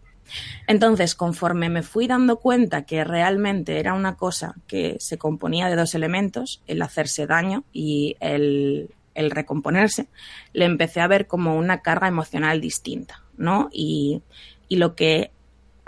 [0.68, 5.76] Entonces, conforme me fui dando cuenta que realmente era una cosa que se componía de
[5.76, 10.08] dos elementos, el hacerse daño y el, el recomponerse,
[10.54, 13.70] le empecé a ver como una carga emocional distinta, ¿no?
[13.72, 14.22] Y,
[14.68, 15.32] y lo que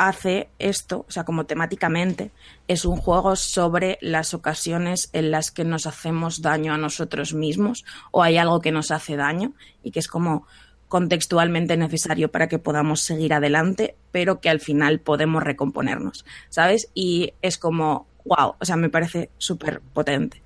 [0.07, 2.31] hace esto, o sea, como temáticamente,
[2.67, 7.85] es un juego sobre las ocasiones en las que nos hacemos daño a nosotros mismos
[8.09, 10.47] o hay algo que nos hace daño y que es como
[10.87, 16.89] contextualmente necesario para que podamos seguir adelante, pero que al final podemos recomponernos, ¿sabes?
[16.95, 20.41] Y es como, wow, o sea, me parece súper potente.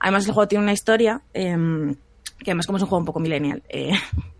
[0.00, 1.94] Además, el juego tiene una historia, eh,
[2.38, 3.92] que además como es un juego un poco millennial, eh,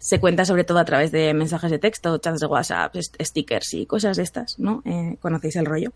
[0.00, 3.84] se cuenta sobre todo a través de mensajes de texto, chats de WhatsApp, stickers y
[3.84, 4.82] cosas de estas, ¿no?
[4.86, 5.92] Eh, conocéis el rollo.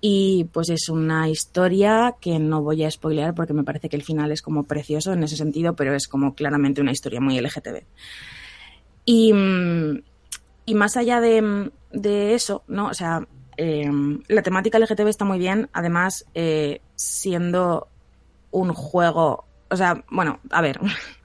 [0.00, 4.02] Y pues es una historia que no voy a spoilear porque me parece que el
[4.02, 7.84] final es como precioso en ese sentido, pero es como claramente una historia muy LGTB.
[9.04, 9.32] Y,
[10.66, 12.88] y más allá de, de, eso, ¿no?
[12.88, 13.88] O sea, eh,
[14.26, 17.86] la temática LGTB está muy bien, además eh, siendo
[18.50, 20.80] un juego, o sea, bueno, a ver,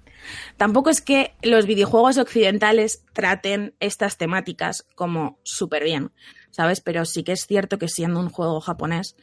[0.61, 6.11] Tampoco es que los videojuegos occidentales traten estas temáticas como súper bien,
[6.51, 6.81] ¿sabes?
[6.81, 9.15] Pero sí que es cierto que siendo un juego japonés,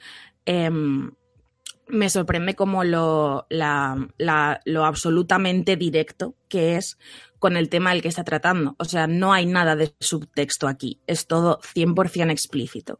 [0.46, 0.68] eh,
[1.86, 6.98] me sorprende como lo, lo absolutamente directo que es
[7.38, 8.74] con el tema del que está tratando.
[8.80, 12.98] O sea, no hay nada de subtexto aquí, es todo 100% explícito.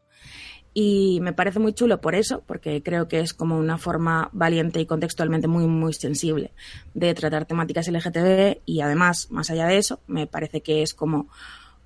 [0.73, 4.79] Y me parece muy chulo por eso, porque creo que es como una forma valiente
[4.79, 6.51] y contextualmente muy, muy sensible
[6.93, 11.27] de tratar temáticas LGTB y además, más allá de eso, me parece que es como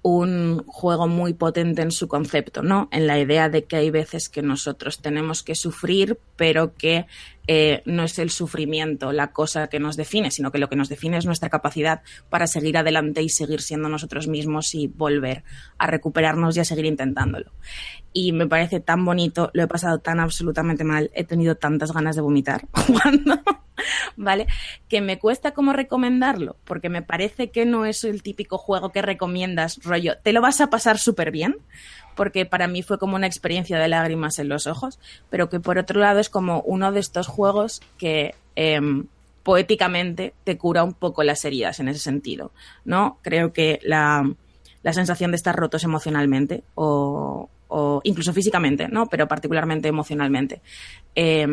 [0.04, 2.89] un juego muy potente en su concepto, ¿no?
[2.91, 7.06] En la idea de que hay veces que nosotros tenemos que sufrir, pero que
[7.47, 10.89] eh, no es el sufrimiento la cosa que nos define, sino que lo que nos
[10.89, 15.43] define es nuestra capacidad para seguir adelante y seguir siendo nosotros mismos y volver
[15.77, 17.51] a recuperarnos y a seguir intentándolo.
[18.13, 22.15] Y me parece tan bonito, lo he pasado tan absolutamente mal, he tenido tantas ganas
[22.15, 23.41] de vomitar jugando
[24.15, 24.47] ¿vale?
[24.88, 29.01] Que me cuesta como recomendarlo, porque me parece que no es el típico juego que
[29.01, 31.58] recomiendas, rollo, te lo vas a pasar súper bien,
[32.15, 34.99] porque para mí fue como una experiencia de lágrimas en los ojos,
[35.30, 38.80] pero que por otro lado es como uno de estos juegos que eh,
[39.43, 42.52] poéticamente te cura un poco las heridas en ese sentido,
[42.86, 43.19] ¿no?
[43.21, 44.26] Creo que la,
[44.84, 49.08] la sensación de estar rotos emocionalmente o, o incluso físicamente, ¿no?
[49.08, 50.62] Pero particularmente emocionalmente.
[51.15, 51.48] Eh,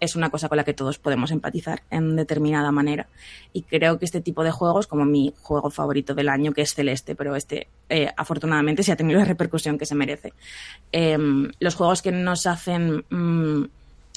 [0.00, 3.08] es una cosa con la que todos podemos empatizar en determinada manera.
[3.52, 6.74] Y creo que este tipo de juegos, como mi juego favorito del año, que es
[6.74, 10.32] Celeste, pero este eh, afortunadamente se ha tenido la repercusión que se merece.
[10.92, 11.18] Eh,
[11.60, 13.64] los juegos que nos hacen mmm,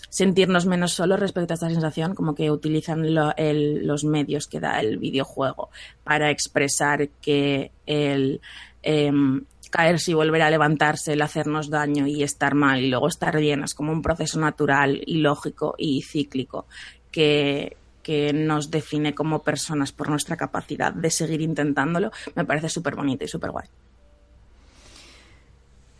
[0.09, 4.97] sentirnos menos solos respecto a esta sensación, como que utilizan los medios que da el
[4.97, 5.69] videojuego
[6.03, 8.41] para expresar que el
[8.81, 13.37] em, caerse y volver a levantarse, el hacernos daño y estar mal y luego estar
[13.39, 16.65] bien, es como un proceso natural y lógico y cíclico
[17.11, 22.95] que, que nos define como personas por nuestra capacidad de seguir intentándolo, me parece súper
[22.95, 23.67] bonito y súper guay.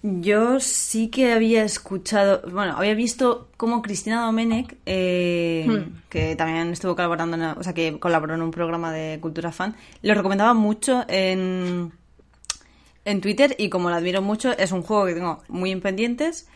[0.02, 6.04] Yo sí que había escuchado, bueno, había visto cómo Cristina Domenech, eh, hmm.
[6.08, 9.76] que también estuvo colaborando, en, o sea, que colaboró en un programa de Cultura Fan,
[10.02, 11.92] lo recomendaba mucho en,
[13.04, 16.48] en Twitter y como lo admiro mucho, es un juego que tengo muy en pendientes,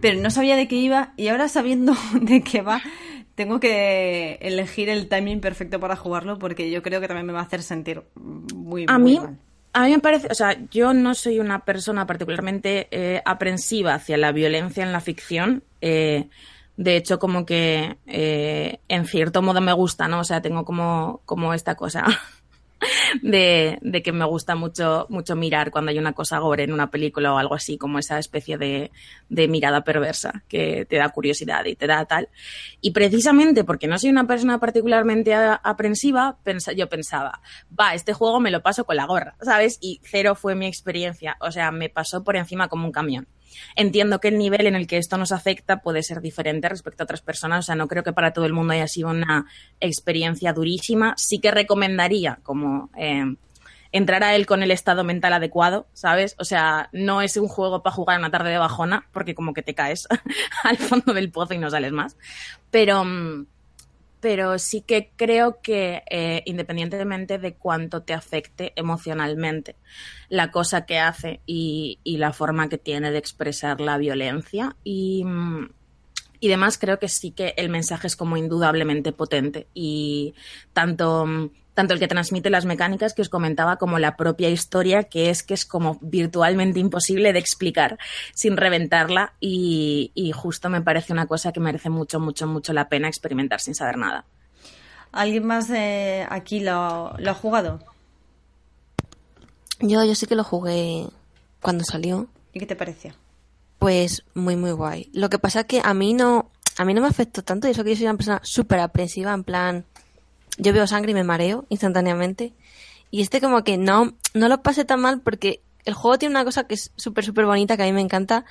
[0.00, 2.80] pero no sabía de qué iba y ahora sabiendo de qué va,
[3.34, 7.40] tengo que elegir el timing perfecto para jugarlo porque yo creo que también me va
[7.40, 9.38] a hacer sentir muy, a muy mí, mal.
[9.72, 14.16] A mí me parece, o sea, yo no soy una persona particularmente eh, aprensiva hacia
[14.16, 16.28] la violencia en la ficción, eh,
[16.76, 20.20] De hecho, como que eh, en cierto modo me gusta, ¿no?
[20.20, 22.06] O sea, tengo como, como esta cosa
[23.22, 27.32] de, que me gusta mucho, mucho mirar cuando hay una cosa gore en una película
[27.32, 28.90] o algo así, como esa especie de,
[29.28, 32.28] de, mirada perversa que te da curiosidad y te da tal.
[32.80, 36.38] Y precisamente porque no soy una persona particularmente aprensiva,
[36.76, 37.40] yo pensaba,
[37.78, 39.78] va, este juego me lo paso con la gorra, ¿sabes?
[39.80, 43.26] Y cero fue mi experiencia, o sea, me pasó por encima como un camión.
[43.76, 47.04] Entiendo que el nivel en el que esto nos afecta puede ser diferente respecto a
[47.04, 47.60] otras personas.
[47.60, 49.46] O sea, no creo que para todo el mundo haya sido una
[49.80, 51.14] experiencia durísima.
[51.16, 53.24] Sí que recomendaría como eh,
[53.92, 56.34] entrar a él con el estado mental adecuado, ¿sabes?
[56.38, 59.62] O sea, no es un juego para jugar una tarde de bajona, porque como que
[59.62, 60.06] te caes
[60.64, 62.16] al fondo del pozo y no sales más.
[62.70, 63.46] Pero mm,
[64.20, 69.76] pero sí que creo que eh, independientemente de cuánto te afecte emocionalmente
[70.28, 75.24] la cosa que hace y, la forma que tiene de expresar la violencia y,
[76.40, 80.34] y demás, creo que sí que el mensaje es como indudablemente potente y
[80.72, 85.30] tanto tanto el que transmite las mecánicas que os comentaba como la propia historia, que
[85.30, 88.00] es que es como virtualmente imposible de explicar
[88.34, 92.88] sin reventarla y, y justo me parece una cosa que merece mucho, mucho, mucho la
[92.88, 94.24] pena experimentar sin saber nada.
[95.12, 97.78] ¿Alguien más de aquí lo, lo ha jugado?
[99.78, 101.06] Yo, yo sí que lo jugué
[101.62, 102.26] cuando salió.
[102.54, 103.12] ¿Y qué te pareció?
[103.78, 105.10] Pues muy, muy guay.
[105.12, 107.70] Lo que pasa es que a mí no, a mí no me afectó tanto y
[107.70, 109.86] eso que yo soy una persona súper aprensiva, en plan,
[110.58, 112.52] yo veo sangre y me mareo instantáneamente.
[113.10, 116.44] Y este como que no, no lo pasé tan mal porque el juego tiene una
[116.44, 118.44] cosa que es súper, súper bonita, que a mí me encanta,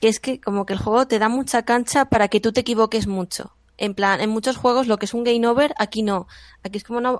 [0.00, 2.60] que es que como que el juego te da mucha cancha para que tú te
[2.60, 3.52] equivoques mucho.
[3.76, 6.28] En plan, en muchos juegos lo que es un game over, aquí no.
[6.62, 7.16] Aquí es como una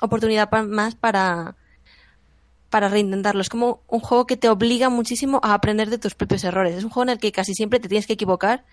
[0.00, 1.56] oportunidad más para,
[2.68, 3.40] para reintentarlo.
[3.40, 6.76] Es como un juego que te obliga muchísimo a aprender de tus propios errores.
[6.76, 8.64] Es un juego en el que casi siempre te tienes que equivocar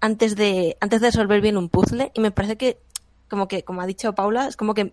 [0.00, 2.10] antes de, antes de resolver bien un puzzle.
[2.14, 2.78] Y me parece que
[3.30, 4.92] como que, como ha dicho Paula, es como que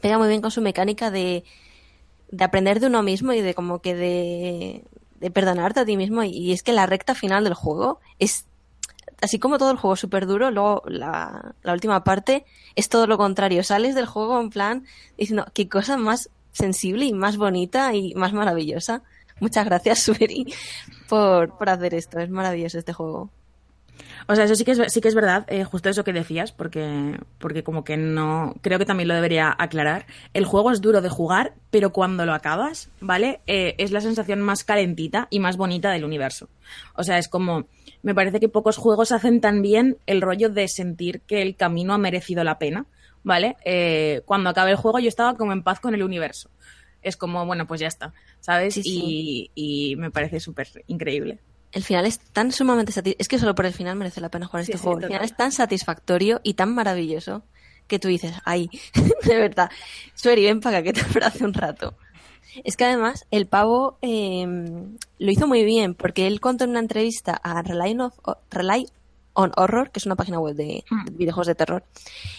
[0.00, 1.44] pega muy bien con su mecánica de,
[2.30, 4.84] de aprender de uno mismo y de como que de,
[5.20, 6.22] de perdonarte a ti mismo.
[6.22, 8.46] Y, es que la recta final del juego es,
[9.20, 13.18] así como todo el juego súper duro, luego la, la, última parte es todo lo
[13.18, 13.62] contrario.
[13.62, 14.84] Sales del juego en plan
[15.16, 19.02] diciendo, qué cosa más sensible y más bonita y más maravillosa.
[19.40, 20.52] Muchas gracias, Suri,
[21.08, 22.18] por, por hacer esto.
[22.18, 23.30] Es maravilloso este juego.
[24.30, 26.52] O sea, eso sí que es, sí que es verdad, eh, justo eso que decías,
[26.52, 30.04] porque, porque como que no, creo que también lo debería aclarar.
[30.34, 33.40] El juego es duro de jugar, pero cuando lo acabas, ¿vale?
[33.46, 36.50] Eh, es la sensación más calentita y más bonita del universo.
[36.94, 37.68] O sea, es como,
[38.02, 41.94] me parece que pocos juegos hacen tan bien el rollo de sentir que el camino
[41.94, 42.84] ha merecido la pena,
[43.22, 43.56] ¿vale?
[43.64, 46.50] Eh, cuando acabé el juego yo estaba como en paz con el universo.
[47.00, 48.74] Es como, bueno, pues ya está, ¿sabes?
[48.74, 49.50] Sí, sí.
[49.54, 51.40] Y, y me parece súper increíble
[51.72, 53.16] el final es tan sumamente satisfactorio.
[53.20, 54.98] Es que solo por el final merece la pena jugar Sí, este sí, juego.
[54.98, 55.18] El total.
[55.18, 57.42] final es tan satisfactorio y tan maravilloso
[57.86, 58.70] que tú dices, ay,
[59.24, 59.70] de verdad,
[60.14, 61.94] Sueri, ven para que te hace un rato.
[62.64, 64.46] Es que además el pavo eh,
[65.18, 68.12] lo hizo muy bien porque él contó en una entrevista a Rely on,
[68.50, 68.88] Rely
[69.34, 71.84] on Horror, que es una página web de, de videojuegos de terror,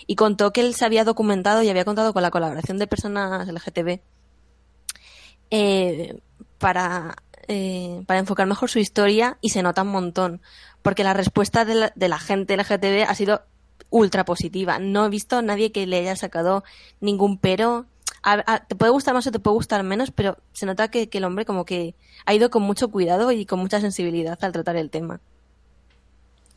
[0.08, 3.48] y contó que él se había documentado y había contado con la colaboración de personas
[3.48, 4.00] LGTB
[5.52, 6.20] eh,
[6.58, 7.16] para,
[7.50, 10.40] eh, para enfocar mejor su historia y se nota un montón.
[10.84, 13.42] Porque la respuesta de la, de la gente LGTB ha sido
[13.90, 14.78] ultra positiva.
[14.78, 16.64] No he visto a nadie que le haya sacado
[17.02, 17.88] ningún pero.
[18.68, 21.46] Te puede gustar más o te puede gustar menos, pero se nota que, el hombre
[21.46, 21.96] como que
[22.26, 25.20] ha ido con mucho cuidado y con mucha sensibilidad al tratar el tema.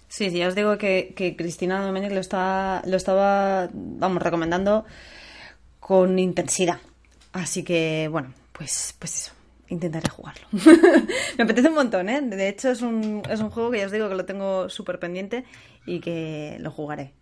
[0.08, 2.20] Sí, sí, ya os digo que, Cristina Domenech lo,
[2.90, 4.84] lo estaba, vamos, recomendando
[5.80, 6.80] con intensidad.
[7.32, 9.32] Así que, bueno, pues, pues eso,
[9.72, 10.46] intentaré jugarlo.
[11.38, 12.20] Me apetece un montón, ¿eh?
[12.20, 14.98] De hecho, es un, es un juego que ya os digo que lo tengo súper
[14.98, 15.44] pendiente
[15.86, 17.14] y que lo jugaré.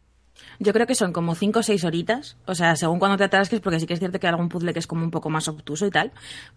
[0.59, 3.61] Yo creo que son como 5 o 6 horitas, o sea, según cuando te atasques,
[3.61, 5.49] porque sí que es cierto que hay algún puzzle que es como un poco más
[5.49, 6.13] obtuso y tal,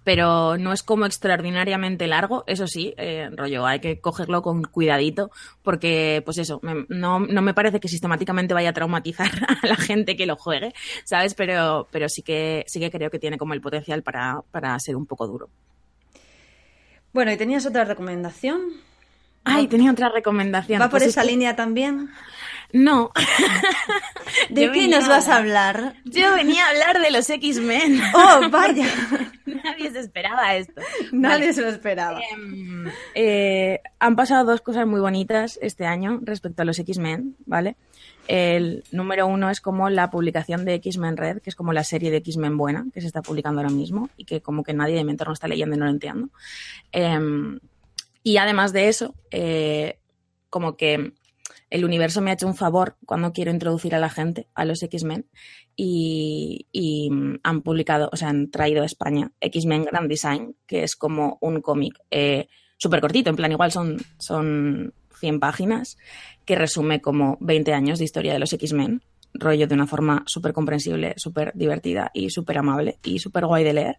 [0.05, 5.31] pero no es como extraordinariamente largo, eso sí, eh, rollo, hay que cogerlo con cuidadito,
[5.63, 9.29] porque pues eso, me- no, no me parece que sistemáticamente vaya a traumatizar
[9.63, 10.73] a la gente que lo juegue,
[11.03, 11.33] ¿sabes?
[11.33, 14.95] Pero, pero sí que sí que creo que tiene como el potencial para, para ser
[14.95, 15.49] un poco duro.
[17.13, 18.61] Bueno, y tenías otra recomendación.
[19.45, 20.81] Ay, tenía otra recomendación.
[20.81, 22.09] ¿Va por Pues es esa que- línea también?
[22.71, 23.11] No.
[24.49, 25.95] ¿De Yo qué nos vas a hablar?
[26.05, 28.01] Yo venía a hablar de los X-Men.
[28.13, 28.87] ¡Oh, vaya!
[29.45, 30.81] Nadie se esperaba esto.
[31.11, 31.53] Nadie Vale.
[31.53, 32.19] se lo esperaba.
[32.31, 37.75] Em, eh, han pasado dos cosas muy bonitas este año respecto a los X-Men, ¿vale?
[38.27, 42.09] El número uno es como la publicación de X-Men Red, que es como la serie
[42.09, 45.03] de X-Men buena que se está publicando ahora mismo y que como que nadie de
[45.03, 46.29] mi entorno está leyendo y no lo entiendo.
[46.91, 47.59] Em,
[48.23, 49.99] y además de eso, eh,
[50.49, 51.13] como que
[51.69, 54.81] el universo me ha hecho un favor cuando quiero introducir a la gente a los
[54.83, 55.25] X-Men
[55.75, 57.09] y, y,
[57.41, 61.61] han publicado, o sea, han traído a España X-Men Grand Design, que es como un
[61.61, 62.47] cómic eh,
[62.77, 64.93] súper cortito, en plan igual son, son
[65.23, 65.97] 100 páginas,
[66.43, 69.01] que resume como 20 años de historia de los X-Men
[69.33, 73.73] rollo de una forma súper comprensible, súper divertida y súper amable y súper guay de
[73.73, 73.97] leer.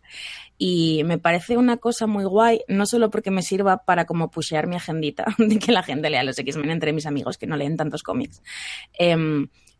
[0.59, 4.67] Y me parece una cosa muy guay, no solo porque me sirva para como pushear
[4.67, 7.77] mi agendita de que la gente lea los X-Men entre mis amigos que no leen
[7.77, 8.43] tantos cómics,
[8.99, 9.17] eh,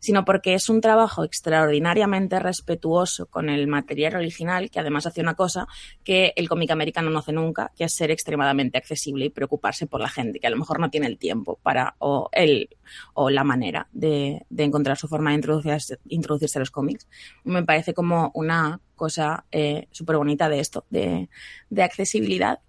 [0.05, 5.33] sino porque es un trabajo extraordinariamente respetuoso con el material original, que además hace una
[5.33, 5.67] cosa
[6.03, 10.01] que el cómic americano no hace nunca, que es ser extremadamente accesible y preocuparse por
[10.01, 12.69] la gente, que a lo mejor no tiene el tiempo para o, el,
[13.15, 17.07] o la manera de, de encontrar su forma de introducirse, introducirse a los cómics.
[17.43, 21.29] Me parece como una cosa eh, súper bonita de esto, de,
[21.71, 22.59] de accesibilidad.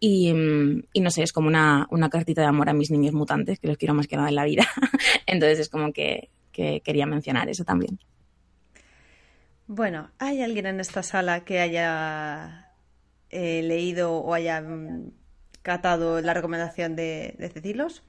[0.00, 0.30] Y,
[0.92, 3.68] y, no sé, es como una, una, cartita de amor a mis niños mutantes, que
[3.68, 4.66] los quiero más que nada en la vida.
[5.26, 6.30] Entonces es como que,
[6.60, 7.98] que quería mencionar eso también.
[9.66, 12.72] Bueno, ¿hay alguien en esta sala que haya
[13.30, 15.12] eh, leído o haya mm,
[15.62, 18.02] catado la recomendación de, de Cecilos?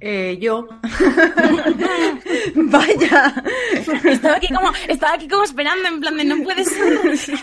[0.00, 0.66] Eh, yo.
[2.54, 3.34] Vaya.
[4.04, 6.98] Estaba aquí, como, estaba aquí como esperando, en plan de no puede ser.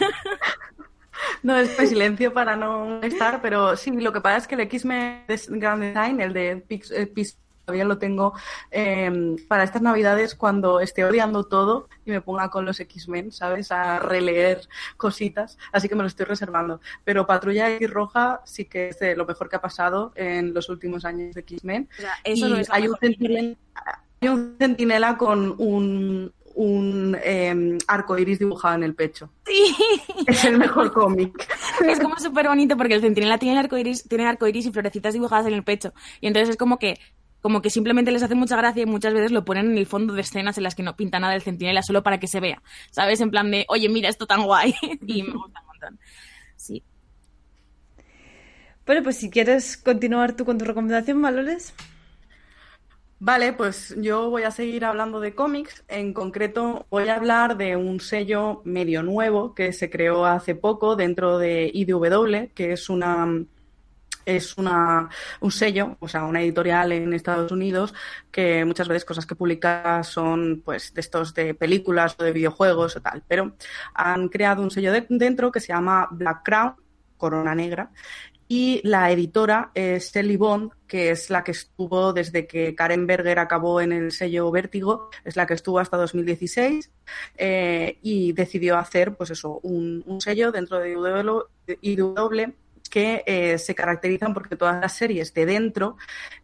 [1.43, 4.62] No, es pues silencio para no estar, pero sí, lo que pasa es que el
[4.62, 7.38] X-Men Grand Design, el de Pix, eh, Pix
[7.68, 8.34] todavía lo tengo
[8.72, 13.74] eh, para estas navidades cuando esté odiando todo y me ponga con los X-Men, ¿sabes?
[13.74, 14.61] A releer
[14.95, 16.80] cositas, así que me lo estoy reservando.
[17.03, 20.70] Pero Patrulla X Roja sí que es de lo mejor que ha pasado en los
[20.70, 21.89] últimos años de X-Men.
[21.91, 23.55] O sea, eso no es hay, un centinela,
[24.22, 29.30] hay un centinela con un, un eh, arco iris dibujado en el pecho.
[29.45, 29.76] Sí.
[30.28, 31.47] Es el mejor cómic.
[31.88, 34.72] Es como súper bonito porque el centinela tiene el arco iris, tiene arco iris y
[34.72, 35.93] florecitas dibujadas en el pecho.
[36.20, 36.99] Y entonces es como que
[37.41, 40.13] como que simplemente les hace mucha gracia y muchas veces lo ponen en el fondo
[40.13, 42.61] de escenas en las que no pinta nada del centinela solo para que se vea,
[42.91, 43.21] ¿sabes?
[43.21, 44.73] En plan de, oye, mira esto tan guay.
[45.07, 45.99] y me gusta un montón.
[46.55, 46.83] Sí.
[48.85, 51.73] Bueno, pues si quieres continuar tú con tu recomendación, Valores.
[53.19, 55.83] Vale, pues yo voy a seguir hablando de cómics.
[55.88, 60.95] En concreto, voy a hablar de un sello medio nuevo que se creó hace poco
[60.95, 63.27] dentro de IDW, que es una
[64.28, 65.09] es una,
[65.39, 67.93] un sello, o sea, una editorial en Estados Unidos
[68.30, 72.97] que muchas veces cosas que publica son pues de estos de películas o de videojuegos
[72.97, 73.53] o tal, pero
[73.93, 76.75] han creado un sello de, dentro que se llama Black Crown,
[77.15, 77.89] Corona Negra,
[78.49, 83.39] y la editora es Sally Bond, que es la que estuvo desde que Karen Berger
[83.39, 86.91] acabó en el sello Vértigo, es la que estuvo hasta 2016
[87.38, 90.93] eh, y decidió hacer, pues eso, un, un sello dentro de
[91.82, 92.53] IW
[92.89, 95.97] que eh, se caracterizan porque todas las series de dentro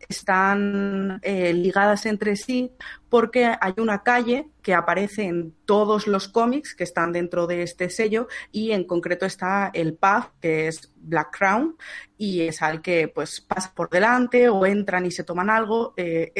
[0.09, 2.71] están eh, ligadas entre sí
[3.09, 7.89] porque hay una calle que aparece en todos los cómics que están dentro de este
[7.89, 11.75] sello y en concreto está el pub que es Black Crown
[12.17, 16.31] y es al que pues pasa por delante o entran y se toman algo eh,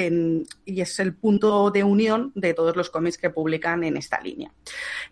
[0.65, 4.51] y es el punto de unión de todos los cómics que publican en esta línea.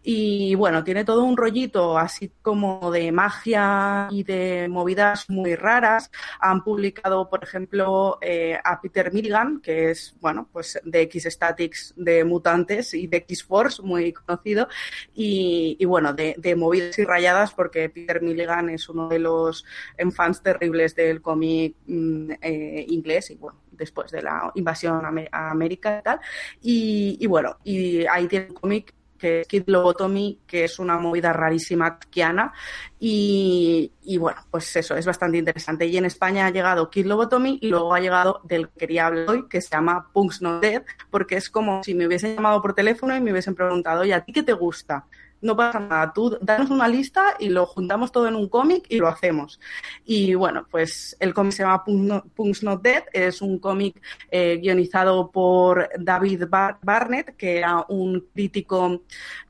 [0.02, 6.10] Y bueno, tiene todo un rollito así como de magia y de movidas muy raras.
[6.40, 11.94] Han publicado, por ejemplo, eh, a Peter Milligan, que es, bueno, pues de X Statics
[11.98, 14.68] de Mutantes de X-Force, muy conocido,
[15.14, 19.66] y, bueno, de, movidas y rayadas porque Peter Milligan es uno de los
[20.14, 26.00] fans terribles del cómic mm, eh, inglés y bueno, después de la invasión a América
[26.00, 26.20] y tal.
[26.62, 30.98] Y, y bueno, y ahí tiene un cómic que es Kid Lobotomy, que es una
[30.98, 32.52] movida rarísima kiana.
[33.00, 35.86] Y, y, bueno, pues eso, es bastante interesante.
[35.86, 39.30] Y en España ha llegado Kid Lobotomy y luego ha llegado del que quería hablar
[39.30, 42.74] hoy, que se llama Punks Not Dead, porque es como si me hubiesen llamado por
[42.74, 45.06] teléfono y me hubiesen preguntado, ¿y a ti qué te gusta?
[45.42, 48.98] No pasa nada, tú danos una lista y lo juntamos todo en un cómic y
[48.98, 49.60] lo hacemos.
[50.06, 55.32] Y bueno, pues el cómic se llama Punks Not Dead, es un cómic eh, guionizado
[55.32, 59.04] por David Bar Barnett, que era un crítico,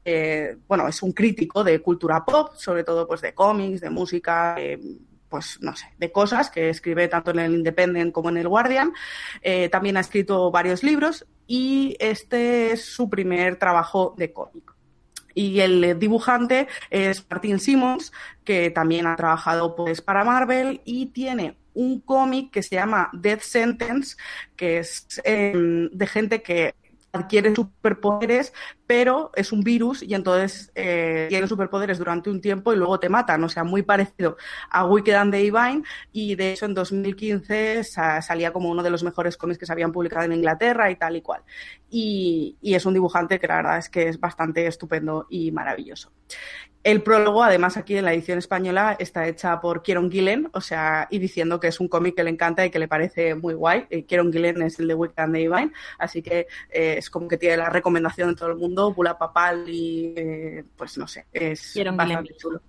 [0.04, 4.56] eh, bueno, es un crítico de cultura pop, sobre todo pues de cómics, de música,
[4.58, 4.80] eh,
[5.32, 8.94] pues no sé, de cosas que escribe tanto en el Independent como en el Guardian.
[9.42, 14.76] Eh, también ha escrito varios libros y este es su primer trabajo de cómic.
[15.34, 18.12] Y el dibujante es Martin Simmons,
[18.44, 23.42] que también ha trabajado pues, para Marvel y tiene un cómic que se llama Death
[23.42, 24.18] Sentence,
[24.56, 25.54] que es eh,
[25.92, 26.76] de gente que
[27.14, 28.54] adquiere superpoderes,
[28.88, 33.10] pero es un virus y entonces eh, tiene superpoderes durante un tiempo y luego te
[33.10, 33.44] matan.
[33.44, 34.38] O sea, muy parecido
[34.70, 39.04] a Wicked and the Divine y de hecho en 2015 salía como uno de los
[39.04, 41.42] mejores cómics que se habían publicado en Inglaterra y tal y cual.
[41.90, 46.12] Y, y es un dibujante que la verdad es que es bastante estupendo y maravilloso.
[46.84, 51.08] El prólogo, además, aquí en la edición española está hecha por Kieron Gillen, o sea,
[51.12, 53.86] y diciendo que es un cómic que le encanta y que le parece muy guay.
[53.92, 57.38] Eh, Kieron Gillen es el de Wicked and Divine, así que eh, es como que
[57.38, 61.80] tiene la recomendación de todo el mundo, Bula Papal y, eh, pues no sé, es
[61.96, 62.62] bastante chulo.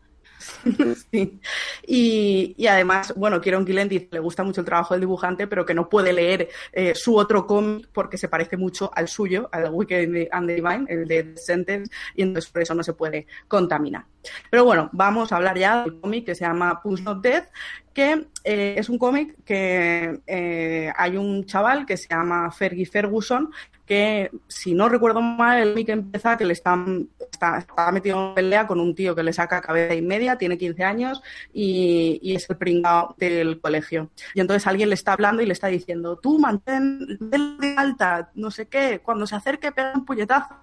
[1.87, 5.75] y, además, bueno, Kieron Gillen dice le gusta mucho el trabajo del dibujante, pero que
[5.75, 10.29] no puede leer eh, su otro cómic porque se parece mucho al suyo, al Wicked
[10.31, 14.05] and the Divine, el de Sentence, y entonces por eso no se puede contaminar.
[14.51, 17.49] Pero bueno, vamos a hablar ya del cómic que se llama Punch Not Death,
[17.93, 23.51] que eh, es un cómic que eh, hay un chaval que se llama Fergie Ferguson
[23.87, 28.67] que, si no recuerdo mal, el cómic empieza que le están, está, metido en pelea
[28.67, 31.23] con un tío que le saca cabeza y media, tiene 15 años
[31.53, 34.11] y, es el pringao del colegio.
[34.35, 38.51] Y entonces alguien le está hablando y le está diciendo, tú mantén de alta, no
[38.51, 40.55] sé qué, cuando se acerque pega un puñetazo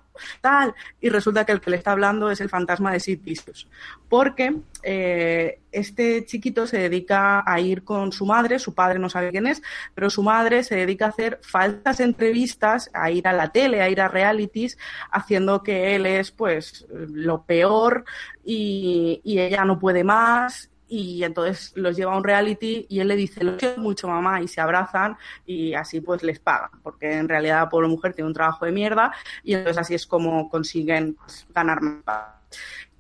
[0.42, 3.68] tal, y resulta que el que le está hablando es el fantasma de Sid Vicious,
[4.08, 9.32] porque eh, este chiquito se dedica a ir con su madre, su padre no sabe
[9.32, 9.62] quién es,
[9.94, 13.90] pero su madre se dedica a hacer falsas entrevistas, a ir a la tele, a
[13.90, 14.78] ir a realities,
[15.12, 18.06] haciendo que él es pues lo peor
[18.44, 23.08] y, y ella no puede más y entonces los lleva a un reality y él
[23.08, 27.14] le dice, lo quiero mucho mamá, y se abrazan y así pues les pagan, porque
[27.14, 29.14] en realidad pobre mujer tiene un trabajo de mierda
[29.44, 32.40] y entonces así es como consiguen pues, ganar más.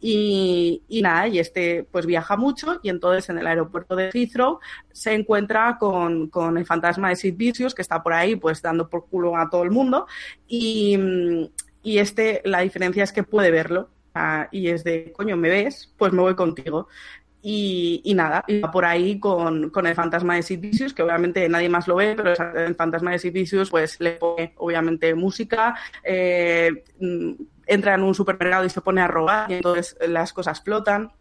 [0.01, 4.59] Y, y, nada, y este pues viaja mucho y entonces en el aeropuerto de Heathrow
[4.93, 8.89] se encuentra con, con el fantasma de Sid Vicious que está por ahí pues dando
[8.89, 10.07] por culo a todo el mundo
[10.47, 10.97] y,
[11.83, 15.93] y este, la diferencia es que puede verlo ah, y es de, coño, ¿me ves?
[15.97, 16.87] Pues me voy contigo.
[17.41, 21.69] Y, nada, iba por ahí con, con, el fantasma de Sid Vicious, que obviamente nadie
[21.69, 26.83] más lo ve, pero el fantasma de Sid Vicious pues le pone obviamente música, eh,
[26.99, 27.31] mm,
[27.65, 31.13] entra en un supermercado y se pone a robar y entonces las cosas explotan.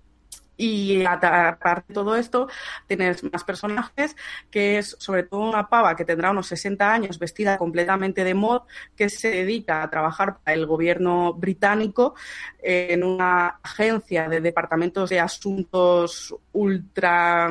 [0.58, 2.48] Y aparte de todo esto,
[2.88, 4.16] tienes más personajes,
[4.50, 8.62] que es sobre todo una pava que tendrá unos 60 años, vestida completamente de mod,
[8.96, 12.16] que se dedica a trabajar para el gobierno británico
[12.60, 17.48] en una agencia de departamentos de asuntos ultra,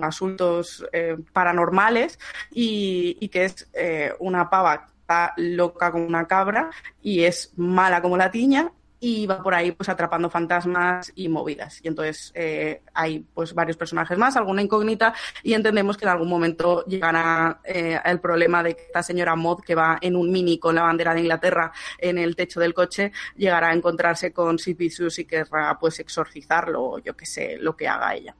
[0.00, 2.18] asuntos eh, paranormales,
[2.50, 8.16] y, que es eh, una pava está loca como una cabra y es mala como
[8.16, 11.80] la tiña y va por ahí pues atrapando fantasmas y movidas.
[11.82, 16.28] Y entonces eh, hay pues varios personajes más, alguna incógnita, y entendemos que en algún
[16.28, 20.58] momento llegará eh, el problema de que esta señora Mod, que va en un mini
[20.58, 24.76] con la bandera de Inglaterra en el techo del coche, llegará a encontrarse con Sid
[24.78, 28.34] y querrá pues exorcizarlo o yo que sé, lo que haga ella.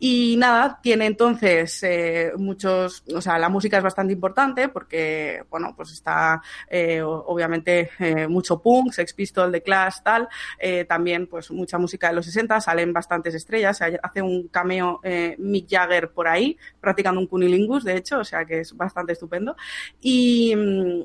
[0.00, 5.74] Y nada, tiene entonces eh, muchos, o sea, la música es bastante importante porque, bueno,
[5.76, 6.40] pues está
[7.04, 7.90] obviamente
[8.28, 10.28] mucho punk, Sex Pistols, The Clash, tal,
[10.88, 15.00] también pues mucha música de los 60, salen bastantes estrellas, hace un cameo
[15.38, 19.56] Mick Jagger por ahí, practicando un cunilingus, de hecho, o sea que es bastante estupendo.
[20.00, 21.02] Y, mm,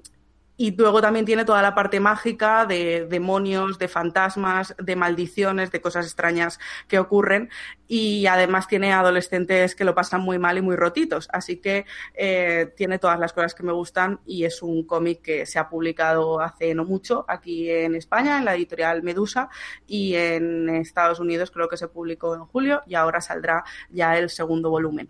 [0.56, 5.82] y luego también tiene toda la parte mágica de demonios, de fantasmas, de maldiciones, de
[5.82, 7.50] cosas extrañas que ocurren.
[7.88, 11.28] Y además tiene adolescentes que lo pasan muy mal y muy rotitos.
[11.32, 15.46] Así que eh, tiene todas las cosas que me gustan y es un cómic que
[15.46, 19.50] se ha publicado hace no mucho aquí en España, en la editorial Medusa,
[19.88, 24.30] y en Estados Unidos creo que se publicó en julio y ahora saldrá ya el
[24.30, 25.10] segundo volumen.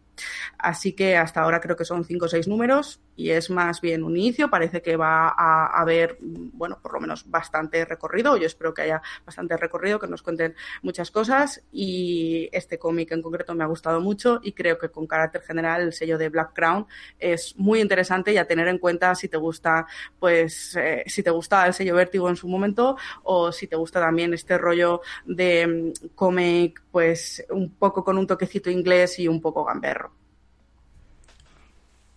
[0.58, 4.04] Así que hasta ahora creo que son cinco o seis números y es más bien
[4.04, 4.50] un inicio.
[4.50, 8.38] Parece que va a haber, bueno, por lo menos bastante recorrido.
[8.38, 11.64] Yo espero que haya bastante recorrido, que nos cuenten muchas cosas.
[11.72, 15.82] Y este cómic en concreto me ha gustado mucho y creo que con carácter general
[15.82, 16.88] el sello de Black Crown
[17.20, 19.86] es muy interesante y a tener en cuenta si te gusta,
[20.20, 24.00] pues, eh, si te gusta el sello Vértigo en su momento o si te gusta
[24.00, 29.42] también este rollo de mm, cómic, pues, un poco con un toquecito inglés y un
[29.42, 30.13] poco gamberro.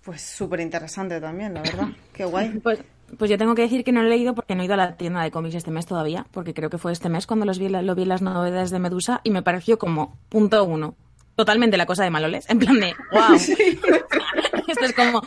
[0.07, 1.89] Pues súper interesante también, la verdad.
[2.13, 2.61] Qué guay.
[2.61, 2.79] Pues,
[3.19, 4.97] pues yo tengo que decir que no he leído porque no he ido a la
[4.97, 7.69] tienda de cómics este mes todavía, porque creo que fue este mes cuando los vi,
[7.69, 10.95] lo vi las novedades de Medusa y me pareció como punto uno.
[11.35, 13.35] Totalmente la cosa de Maloles, en plan de, wow.
[14.69, 15.23] Esto es como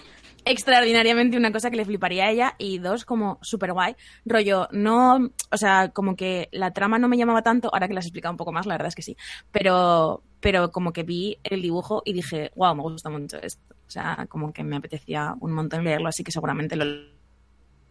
[0.46, 3.98] extraordinariamente una cosa que le fliparía a ella y dos, como súper guay.
[4.26, 8.06] Rollo, no, o sea, como que la trama no me llamaba tanto, ahora que las
[8.06, 9.18] he explicado un poco más, la verdad es que sí,
[9.52, 13.76] pero, pero como que vi el dibujo y dije, wow, me gusta mucho esto.
[13.90, 16.86] O sea, como que me apetecía un montón leerlo, así que seguramente lo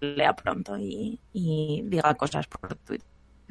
[0.01, 3.05] lea pronto y, y diga cosas por Twitter.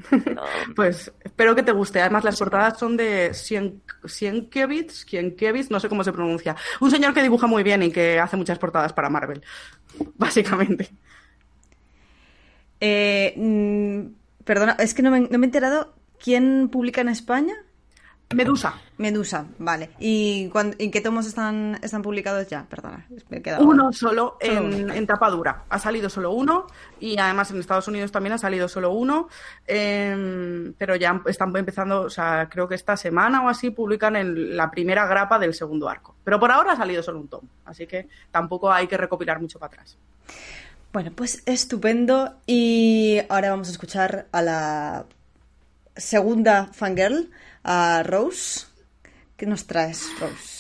[0.10, 0.44] Pero-
[0.76, 2.00] Pues espero que te guste.
[2.00, 6.56] Además, las portadas son de Sien- Sienkiewicz, Sienkiewicz, no sé cómo se pronuncia.
[6.80, 9.44] Un señor que dibuja muy bien y que hace muchas portadas para Marvel,
[10.16, 10.90] básicamente.
[12.80, 15.94] Eh, mm, perdona, es que no me, no me he enterado.
[16.24, 17.56] ¿Quién publica en España?
[18.36, 18.74] Medusa.
[18.98, 19.92] Medusa, vale.
[20.00, 22.66] ¿Y en qué tomos están, están publicados ya?
[22.70, 24.94] Perdona, me he quedado- Uno solo Solo en, uno.
[24.94, 25.64] en tapa dura.
[25.70, 26.68] Ha salido solo uno
[27.00, 29.30] y además en Estados Unidos también ha salido solo uno.
[29.66, 34.58] em, pero ya están empezando, o sea, creo que esta semana o así publican el-
[34.58, 36.16] la primera grapa del segundo arco.
[36.26, 39.58] Pero por ahora ha salido solo un tomo, así que tampoco hay que recopilar mucho
[39.58, 39.98] para atrás.
[40.92, 42.36] Bueno, pues estupendo.
[42.46, 45.06] Y ahora vamos a escuchar a la
[45.96, 47.30] segunda fangirl,
[47.68, 48.66] a Rose.
[49.36, 50.57] ¿Qué nos traes, Rose?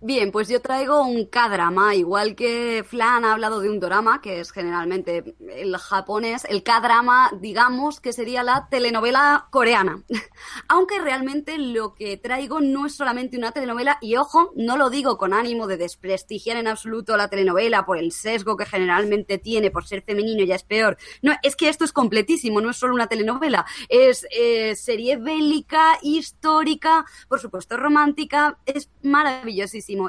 [0.00, 4.38] Bien, pues yo traigo un K-drama, igual que Flan ha hablado de un dorama, que
[4.38, 10.04] es generalmente el japonés, el K-drama, digamos, que sería la telenovela coreana.
[10.68, 15.18] Aunque realmente lo que traigo no es solamente una telenovela, y ojo, no lo digo
[15.18, 19.84] con ánimo de desprestigiar en absoluto la telenovela por el sesgo que generalmente tiene por
[19.84, 20.96] ser femenino, ya es peor.
[21.22, 25.98] No, es que esto es completísimo, no es solo una telenovela, es eh, serie bélica,
[26.02, 28.90] histórica, por supuesto romántica, es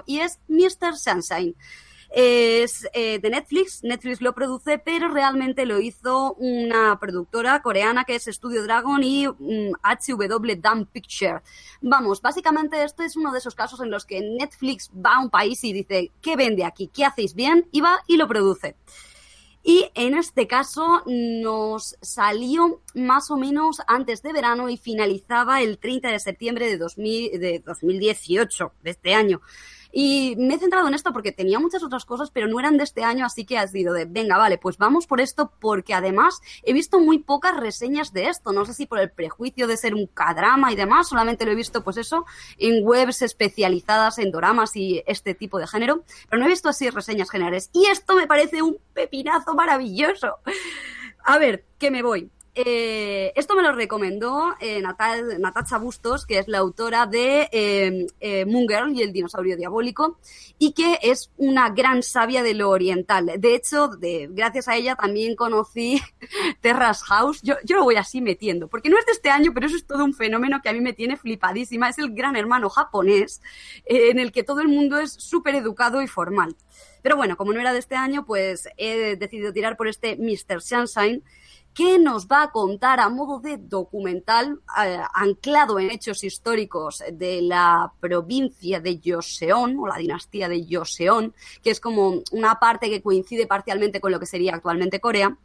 [0.05, 0.97] y es Mr.
[0.97, 1.55] Sunshine.
[2.11, 8.15] Es eh, de Netflix, Netflix lo produce, pero realmente lo hizo una productora coreana que
[8.15, 11.41] es Studio Dragon y mm, HW Dam Picture.
[11.82, 15.30] Vamos, básicamente esto es uno de esos casos en los que Netflix va a un
[15.30, 16.89] país y dice, ¿qué vende aquí?
[16.91, 17.67] ¿Qué hacéis bien?
[17.71, 18.75] Y va y lo produce.
[19.70, 25.78] Y en este caso nos salió más o menos antes de verano y finalizaba el
[25.78, 29.41] 30 de septiembre de, 2000 de 2018, de este año.
[29.91, 32.83] Y me he centrado en esto porque tenía muchas otras cosas, pero no eran de
[32.83, 36.41] este año, así que ha sido de, venga, vale, pues vamos por esto, porque además
[36.63, 38.51] he visto muy pocas reseñas de esto.
[38.51, 41.55] No sé si por el prejuicio de ser un cadrama y demás, solamente lo he
[41.55, 42.25] visto, pues eso,
[42.57, 46.89] en webs especializadas en doramas y este tipo de género, pero no he visto así
[46.89, 47.69] reseñas generales.
[47.73, 50.37] Y esto me parece un pepinazo maravilloso.
[51.23, 52.29] A ver, que me voy.
[52.55, 58.07] Eh, esto me lo recomendó eh, Natal, Natacha Bustos, que es la autora de eh,
[58.19, 60.17] eh, Moon Girl y el dinosaurio diabólico,
[60.57, 63.31] y que es una gran sabia de lo oriental.
[63.37, 63.89] De hecho,
[64.29, 66.01] gracias a ella también conocí
[66.61, 67.41] Terrace House.
[67.41, 69.85] Yo, yo lo voy así metiendo, porque no es de este año, pero eso es
[69.85, 71.89] todo un fenómeno que a mí me tiene flipadísima.
[71.89, 73.41] Es el gran hermano japonés,
[73.85, 76.55] eh, en el que todo el mundo es súper educado y formal.
[77.01, 80.61] Pero bueno, como no era de este año, pues he decidido tirar por este Mr.
[80.61, 81.23] Sunshine,
[81.74, 87.41] que nos va a contar a modo de documental eh, anclado en hechos históricos de
[87.41, 93.01] la provincia de Joseon o la dinastía de Joseon, que es como una parte que
[93.01, 95.38] coincide parcialmente con lo que sería actualmente Corea.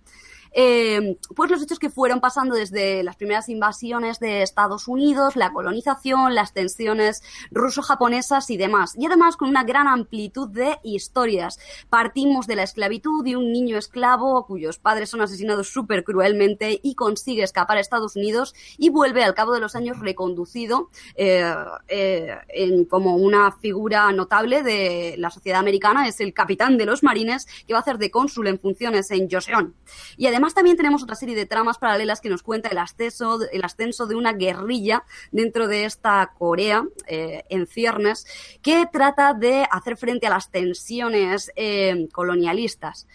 [0.55, 5.53] Eh, pues los hechos que fueron pasando desde las primeras invasiones de Estados Unidos, la
[5.53, 8.95] colonización, las tensiones ruso-japonesas y demás.
[8.97, 11.59] Y además con una gran amplitud de historias.
[11.91, 16.95] Partimos de la esclavitud de un niño esclavo cuyos padres son asesinados súper cruelmente y
[16.95, 21.53] consigue escapar a Estados Unidos y vuelve al cabo de los años reconducido eh,
[21.89, 26.07] eh, como una figura notable de la sociedad americana.
[26.07, 29.29] Es el capitán de los marines que va a hacer de cónsul en funciones en
[29.29, 29.75] Joseon.
[30.17, 33.65] Y además también tenemos otra serie de tramas paralelas que nos cuenta el ascenso, el
[33.65, 38.27] ascenso de una guerrilla dentro de esta Corea eh, en ciernes
[38.61, 43.07] que trata de hacer frente a las tensiones eh, colonialistas.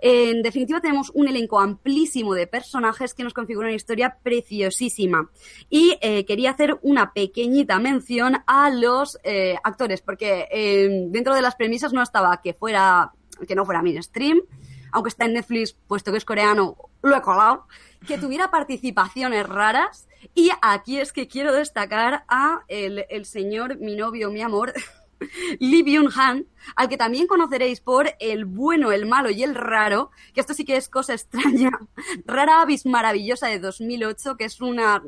[0.00, 5.28] En definitiva, tenemos un elenco amplísimo de personajes que nos configura una historia preciosísima.
[5.68, 9.18] Y eh, quería hacer una pequeñita mención a los
[9.64, 13.12] actores, porque dentro de las premisas no estaba que fuera
[13.46, 14.40] que no fuera mainstream,
[14.92, 17.66] aunque está en Netflix, puesto que es coreano, lo he colado,
[18.06, 20.08] que tuviera participaciones raras.
[20.34, 24.72] Y aquí es que quiero destacar a el, señor, mi novio, mi amor,
[25.58, 30.40] Lee Byung-han, al que también conoceréis por El bueno, el malo y el raro, que
[30.40, 31.70] esto sí que es cosa extraña,
[32.24, 35.02] Rara Avis Maravillosa de 2008, que es una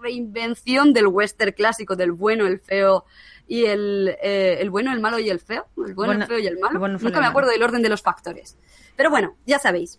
[0.00, 3.04] reinvención del western clásico del bueno, el feo
[3.46, 5.66] y el, eh, el bueno, el malo y el feo.
[5.76, 6.78] El bueno, Bueno, el feo y el malo.
[6.78, 8.56] bueno, Nunca me acuerdo del orden de los factores.
[8.96, 9.98] Pero bueno, ya sabéis.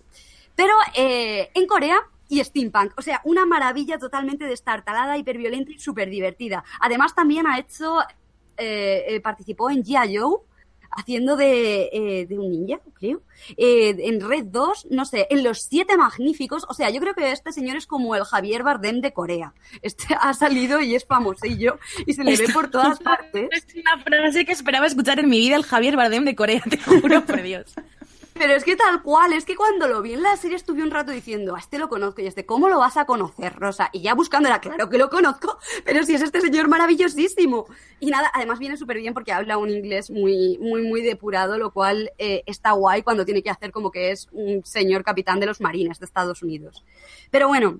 [0.55, 6.09] Pero eh, en Corea y steampunk, o sea, una maravilla totalmente destartalada, hiperviolenta y súper
[6.09, 6.63] divertida.
[6.79, 7.99] Además también ha hecho,
[8.57, 10.17] eh, eh, participó en G.I.
[10.17, 10.39] Joe,
[10.95, 13.21] haciendo de, eh, de un ninja, creo.
[13.57, 17.31] Eh, en Red 2, no sé, en Los Siete Magníficos, o sea, yo creo que
[17.31, 19.53] este señor es como el Javier Bardem de Corea.
[19.81, 23.49] Este ha salido y es famosillo y se le ve por todas partes.
[23.51, 26.77] Es una frase que esperaba escuchar en mi vida el Javier Bardem de Corea, te
[26.77, 27.75] juro por Dios.
[28.37, 30.91] Pero es que tal cual, es que cuando lo vi en la serie estuve un
[30.91, 33.89] rato diciendo, a este lo conozco y este, ¿cómo lo vas a conocer, Rosa?
[33.93, 37.65] Y ya buscando era claro que lo conozco, pero si es este señor maravillosísimo.
[38.01, 41.71] Y nada, además viene súper bien porque habla un inglés muy, muy, muy depurado, lo
[41.71, 45.45] cual eh, está guay cuando tiene que hacer como que es un señor capitán de
[45.45, 46.83] los marines de Estados Unidos.
[47.31, 47.79] Pero bueno,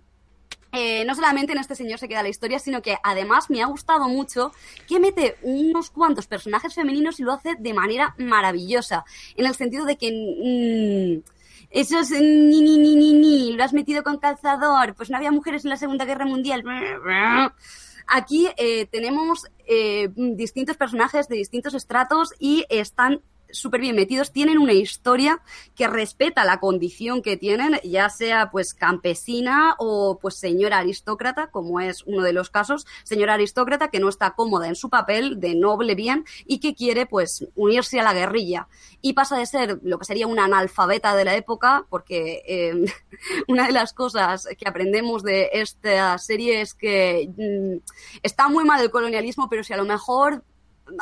[0.76, 3.66] eh, no solamente en este señor se queda la historia, sino que además me ha
[3.66, 4.52] gustado mucho
[4.88, 9.06] que mete unos cuantos personajes femeninos y lo hace de manera maravillosa.
[9.36, 10.12] En el sentido de que.
[10.12, 11.36] Mm,
[11.72, 15.32] eso es ni, ni, ni, ni, ni, lo has metido con calzador, pues no había
[15.32, 16.64] mujeres en la Segunda Guerra Mundial.
[18.08, 23.22] Aquí eh, tenemos eh, distintos personajes de distintos estratos y están
[23.56, 25.42] súper bien metidos, tienen una historia
[25.76, 31.80] que respeta la condición que tienen, ya sea pues campesina o pues señora aristócrata, como
[31.80, 35.56] es uno de los casos, señora aristócrata que no está cómoda en su papel de
[35.56, 38.68] noble bien y que quiere pues unirse a la guerrilla.
[39.02, 42.86] Y pasa de ser lo que sería una analfabeta de la época, porque eh,
[43.48, 47.84] una de las cosas que aprendemos de esta serie es que mm,
[48.24, 50.44] está muy mal el colonialismo, pero si a lo mejor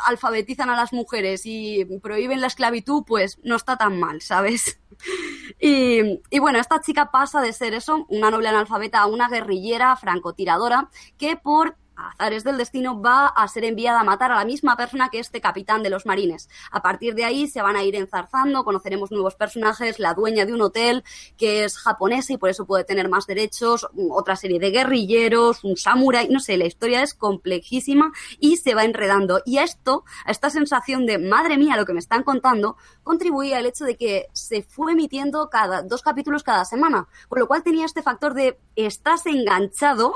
[0.04, 4.80] alfabetizan a las mujeres y prohíben la esclavitud, pues no está tan mal, ¿sabes?
[5.60, 10.88] Y, bueno, esta chica pasa de ser eso, una noble analfabeta, a una guerrillera francotiradora
[11.18, 15.08] que por azares del destino, va a ser enviada a matar a la misma persona
[15.08, 16.48] que este capitán de los marines.
[16.70, 20.52] A partir de ahí se van a ir enzarzando, conoceremos nuevos personajes, la dueña de
[20.52, 21.04] un hotel
[21.36, 25.76] que es japonesa y por eso puede tener más derechos, otra serie de guerrilleros, un
[25.76, 29.40] samurái, no sé, la historia es complejísima y se va enredando.
[29.44, 33.66] Y esto, a esta sensación de madre mía lo que me están contando, contribuía el
[33.66, 37.86] hecho de que se fue emitiendo cada dos capítulos cada semana, por lo cual tenía
[37.86, 40.14] este factor de estás enganchado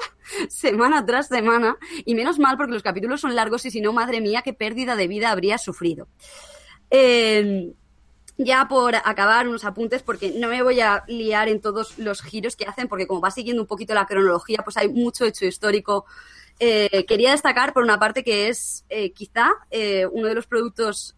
[0.48, 4.20] semana tras semana y menos mal porque los capítulos son largos y si no, madre
[4.20, 6.08] mía, qué pérdida de vida habría sufrido.
[6.90, 7.72] Eh,
[8.36, 12.54] ya por acabar unos apuntes, porque no me voy a liar en todos los giros
[12.54, 16.06] que hacen, porque como va siguiendo un poquito la cronología, pues hay mucho hecho histórico.
[16.60, 19.50] Eh, quería destacar por una parte que es eh, quizá
[20.12, 21.16] uno de los productos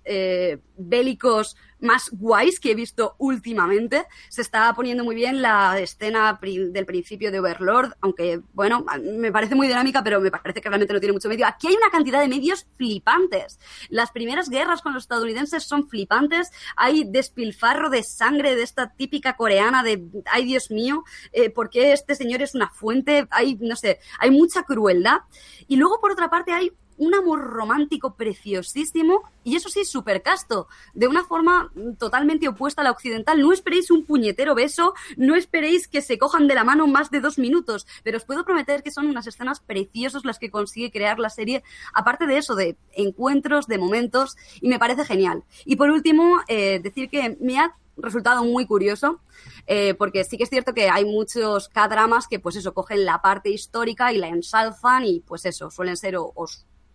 [0.88, 4.06] bélicos más guays que he visto últimamente.
[4.28, 9.54] Se está poniendo muy bien la escena del principio de Overlord, aunque, bueno, me parece
[9.54, 11.46] muy dinámica, pero me parece que realmente no tiene mucho medio.
[11.46, 13.58] Aquí hay una cantidad de medios flipantes.
[13.88, 16.50] Las primeras guerras con los estadounidenses son flipantes.
[16.76, 21.92] Hay despilfarro de sangre de esta típica coreana de, ay Dios mío, eh, ¿por qué
[21.92, 23.26] este señor es una fuente?
[23.30, 25.20] Hay, no sé, hay mucha crueldad.
[25.66, 30.68] Y luego, por otra parte, hay un amor romántico preciosísimo y eso sí, súper casto,
[30.92, 33.40] de una forma totalmente opuesta a la occidental.
[33.40, 37.20] No esperéis un puñetero beso, no esperéis que se cojan de la mano más de
[37.20, 41.18] dos minutos, pero os puedo prometer que son unas escenas preciosas las que consigue crear
[41.18, 41.62] la serie,
[41.94, 45.44] aparte de eso, de encuentros, de momentos, y me parece genial.
[45.64, 49.20] Y por último, eh, decir que me ha resultado muy curioso,
[49.66, 53.22] eh, porque sí que es cierto que hay muchos K-dramas que, pues eso, cogen la
[53.22, 56.16] parte histórica y la ensalzan y, pues eso, suelen ser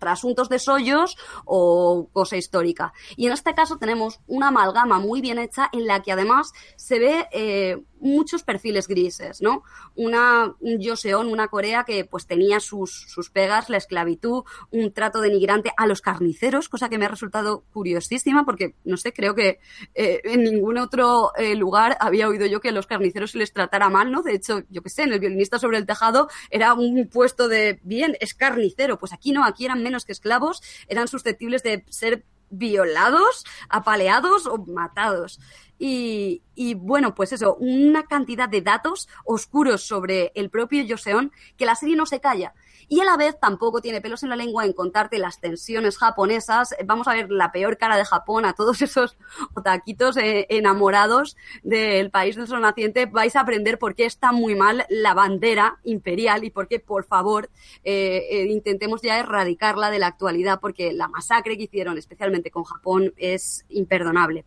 [0.08, 2.94] os asuntos de sollos o cosa histórica.
[3.16, 7.00] Y en este caso tenemos una amalgama muy bien hecha en la que además se
[7.00, 9.64] ve eh, muchos perfiles grises, ¿no?
[9.96, 15.22] Una un Joseon, una Corea que pues tenía sus, sus pegas, la esclavitud, un trato
[15.22, 19.60] denigrante a los carniceros, cosa que me ha resultado curiosísima porque, no sé, creo que
[19.96, 23.54] eh, en ningún otro eh, lugar había oído yo que a los carniceros se les
[23.54, 24.22] tratara mal, ¿no?
[24.22, 27.80] De hecho, yo qué sé, en el violinista sobre el tejado era un puesto de,
[27.84, 32.26] bien, es carnicero, pues aquí no, aquí eran menos que esclavos, eran susceptibles de ser
[32.50, 35.40] violados, apaleados o matados.
[35.78, 36.42] Y,
[36.76, 41.96] bueno, pues eso, una cantidad de datos oscuros sobre el propio Joseon que la serie
[41.96, 42.54] no se calla.
[42.88, 46.76] Y a la vez tampoco tiene pelos en la lengua en contarte las tensiones japonesas.
[46.86, 49.18] Vamos a ver la peor cara de Japón a todos esos
[49.56, 53.08] otaquitos eh, enamorados del país del sol naciente.
[53.08, 57.06] Vais a aprender por qué está muy mal la bandera imperial y por qué, por
[57.06, 57.50] favor,
[57.84, 62.64] eh, eh, intentemos ya erradicarla de la actualidad porque la masacre que hicieron, especialmente con
[62.64, 64.46] Japón, es imperdonable.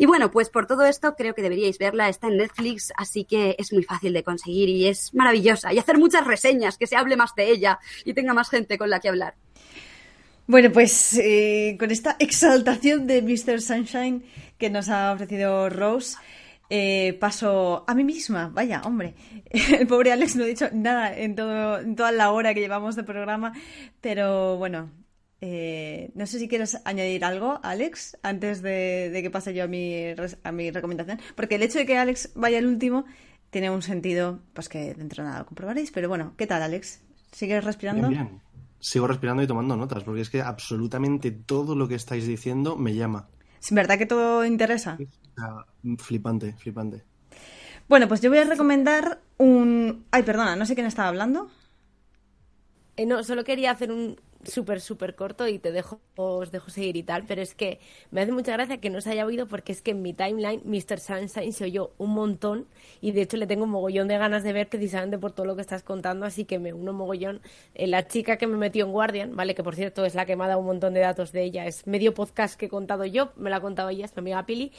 [0.00, 3.54] Y bueno, pues por todo esto creo que deberíais verla, está en Netflix, así que
[3.58, 5.74] es muy fácil de conseguir y es maravillosa.
[5.74, 8.88] Y hacer muchas reseñas, que se hable más de ella y tenga más gente con
[8.88, 9.34] la que hablar.
[10.46, 13.60] Bueno, pues eh, con esta exaltación de Mr.
[13.60, 14.24] Sunshine
[14.56, 16.16] que nos ha ofrecido Rose,
[16.70, 18.48] eh, paso a mí misma.
[18.48, 19.14] Vaya, hombre.
[19.50, 22.96] El pobre Alex no ha dicho nada en, todo, en toda la hora que llevamos
[22.96, 23.52] de programa,
[24.00, 24.90] pero bueno,
[25.40, 30.04] eh, no sé si quieres añadir algo, Alex, antes de, que pase yo a mi,
[30.42, 31.18] a mi recomendación.
[31.34, 33.06] Porque el hecho de que Alex vaya el último
[33.50, 35.90] tiene un sentido, pues que dentro de nada lo comprobaréis.
[35.92, 37.00] Pero bueno, ¿qué tal, Alex?
[37.32, 38.08] ¿Sigues respirando?
[38.08, 38.40] Bien,
[38.80, 42.94] Sigo respirando y tomando notas, porque es que absolutamente todo lo que estáis diciendo me
[42.94, 43.28] llama.
[43.62, 44.98] ¿Es verdad que todo interesa?
[45.98, 47.04] Flipante, flipante.
[47.88, 50.06] Bueno, pues yo voy a recomendar un...
[50.10, 51.50] Ay, perdona, no sé quién estaba hablando.
[52.96, 56.96] Eh, no, solo quería hacer un, súper, súper corto y te dejo, os dejo seguir
[56.96, 57.78] y tal, pero es que
[58.10, 60.62] me hace mucha gracia que no se haya oído porque es que en mi timeline
[60.64, 60.98] Mr.
[60.98, 62.66] Sunshine se oyó un montón
[63.00, 65.56] y de hecho le tengo un mogollón de ganas de ver precisamente por todo lo
[65.56, 67.40] que estás contando, así que me uno mogollón.
[67.74, 69.54] Eh, la chica que me metió en Guardian, ¿vale?
[69.54, 71.66] Que por cierto es la que me ha dado un montón de datos de ella,
[71.66, 74.46] es medio podcast que he contado yo, me la ha contado ella, es mi amiga
[74.46, 74.72] Pili,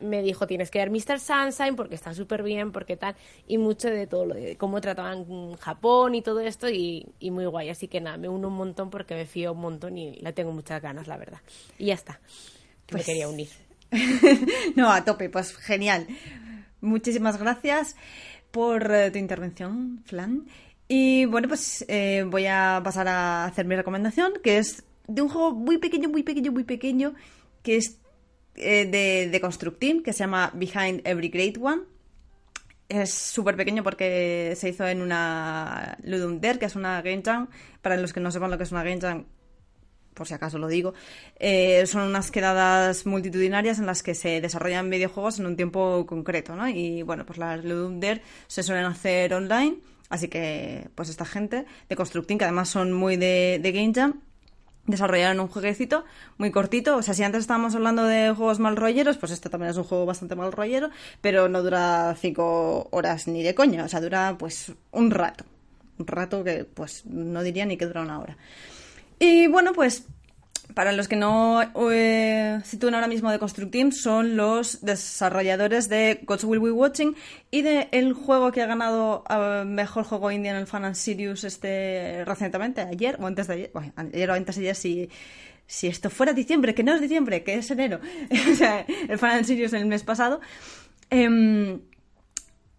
[0.00, 1.18] me dijo tienes que ver Mr.
[1.18, 3.16] Sunshine porque está súper bien, porque tal,
[3.46, 7.46] y mucho de todo lo de cómo trataban Japón y todo esto y, y muy
[7.46, 10.32] guay, así que nada, me uno un montón porque me fío un montón y la
[10.32, 11.40] tengo muchas ganas, la verdad.
[11.78, 12.20] Y ya está.
[12.92, 13.48] me quería unir.
[14.76, 16.06] no, a tope, pues genial.
[16.80, 17.96] Muchísimas gracias
[18.50, 20.46] por eh, tu intervención, Flan.
[20.88, 25.28] Y bueno, pues eh, voy a pasar a hacer mi recomendación, que es de un
[25.28, 27.14] juego muy pequeño, muy pequeño, muy pequeño,
[27.62, 27.98] que es
[28.56, 31.82] eh, de, de Constructing, que se llama Behind Every Great One
[32.88, 37.48] es súper pequeño porque se hizo en una Ludum Dare, que es una game jam.
[37.82, 39.26] Para los que no sepan lo que es una game jam,
[40.14, 40.94] por si acaso lo digo,
[41.38, 46.56] eh, son unas quedadas multitudinarias en las que se desarrollan videojuegos en un tiempo concreto,
[46.56, 46.68] ¿no?
[46.68, 49.78] Y bueno, pues las Ludum Dare se suelen hacer online,
[50.08, 54.20] así que pues esta gente de Constructing, que además son muy de, de game jam,
[54.88, 56.04] desarrollaron un jueguecito
[56.38, 56.96] muy cortito.
[56.96, 59.84] O sea, si antes estábamos hablando de juegos mal rolleros, pues este también es un
[59.84, 63.84] juego bastante mal rollero, pero no dura cinco horas ni de coña.
[63.84, 65.44] O sea, dura pues un rato.
[65.98, 68.36] Un rato que pues no diría ni que dura una hora.
[69.18, 70.04] Y bueno, pues
[70.74, 76.44] para los que no eh, sitúan ahora mismo de Constructing, son los desarrolladores de Gods
[76.44, 77.16] Will Be Watching
[77.50, 80.96] y de el juego que ha ganado a mejor juego indie en el Fan and
[80.96, 85.10] este recientemente, ayer o antes de ayer, bueno, ayer o antes de ayer si,
[85.66, 88.00] si esto fuera diciembre, que no es diciembre, que es enero,
[88.52, 90.40] o sea, el Fan and el mes pasado.
[91.10, 91.80] Em,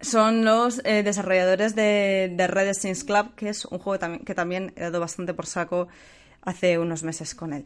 [0.01, 4.71] son los eh, desarrolladores de, de Red Scenes Club, que es un juego que también
[4.77, 5.89] he dado bastante por saco
[6.41, 7.65] hace unos meses con él.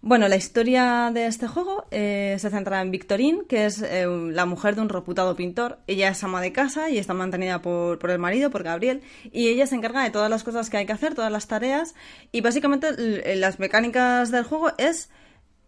[0.00, 4.46] Bueno, la historia de este juego eh, se centra en Victorine, que es eh, la
[4.46, 5.80] mujer de un reputado pintor.
[5.88, 9.48] Ella es ama de casa y está mantenida por, por, el marido, por Gabriel, y
[9.48, 11.96] ella se encarga de todas las cosas que hay que hacer, todas las tareas,
[12.30, 15.10] y básicamente las mecánicas del juego es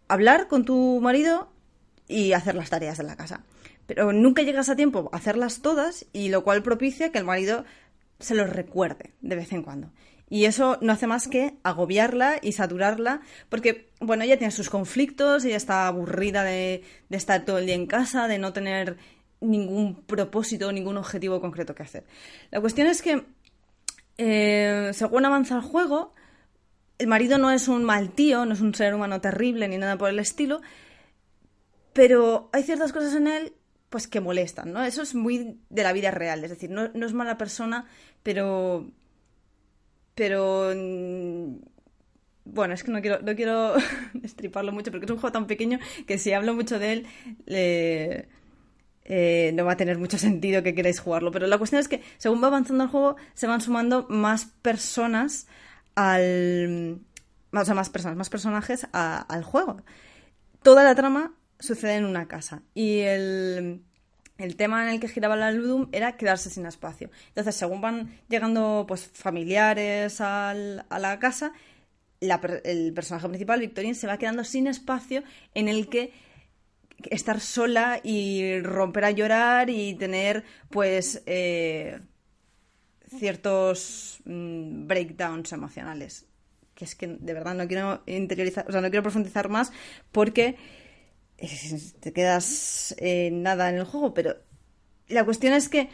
[0.07, 1.51] hablar con tu marido
[2.07, 3.43] y hacer las tareas de la casa.
[3.85, 7.65] Pero nunca llegas a tiempo a hacerlas todas, y lo cual propicia que el marido
[8.19, 9.91] se los recuerde de vez en cuando.
[10.31, 13.19] Y eso no hace más que agobiarla y saturarla,
[13.49, 17.85] porque, bueno, ella tiene sus conflictos, ella está aburrida de, estar todo el día en
[17.85, 18.95] casa, de no tener
[19.41, 22.05] ningún propósito, ningún objetivo concreto que hacer.
[22.49, 23.25] La cuestión es que,
[24.17, 26.13] eh, según avanza el juego,
[26.97, 29.97] el marido no es un mal tío, no es un ser humano terrible ni nada
[29.97, 30.61] por el estilo,
[31.91, 33.53] pero hay ciertas cosas en él
[33.89, 34.81] pues que molestan, ¿no?
[34.81, 37.85] Eso es muy de la vida real, es decir, no, no es mala persona,
[38.23, 38.89] pero
[40.15, 41.55] pero mm,
[42.45, 43.75] bueno, es que no quiero, no quiero
[44.23, 47.07] estriparlo mucho porque es un juego tan pequeño que si hablo mucho de él
[49.05, 51.31] eh, no va a tener mucho sentido que queráis jugarlo.
[51.31, 55.47] Pero la cuestión es que según va avanzando el juego se van sumando más personas
[55.95, 56.99] al...
[57.53, 59.81] O sea, más personas, más personajes al juego.
[60.63, 63.81] Toda la trama sucede en una casa y el
[64.41, 67.09] el tema en el que giraba la Ludum era quedarse sin espacio.
[67.29, 71.53] Entonces, según van llegando pues familiares a la casa,
[72.21, 75.23] el personaje principal, Victorine, se va quedando sin espacio
[75.55, 76.13] en el que
[77.09, 81.99] estar sola y romper a llorar y tener pues eh,
[83.17, 86.27] ciertos mm, breakdowns emocionales.
[86.75, 89.71] Que es que de verdad no quiero interiorizar, o sea, no quiero profundizar más
[90.11, 90.57] porque
[91.99, 94.35] te quedas eh, nada en el juego, pero
[95.07, 95.89] la cuestión es que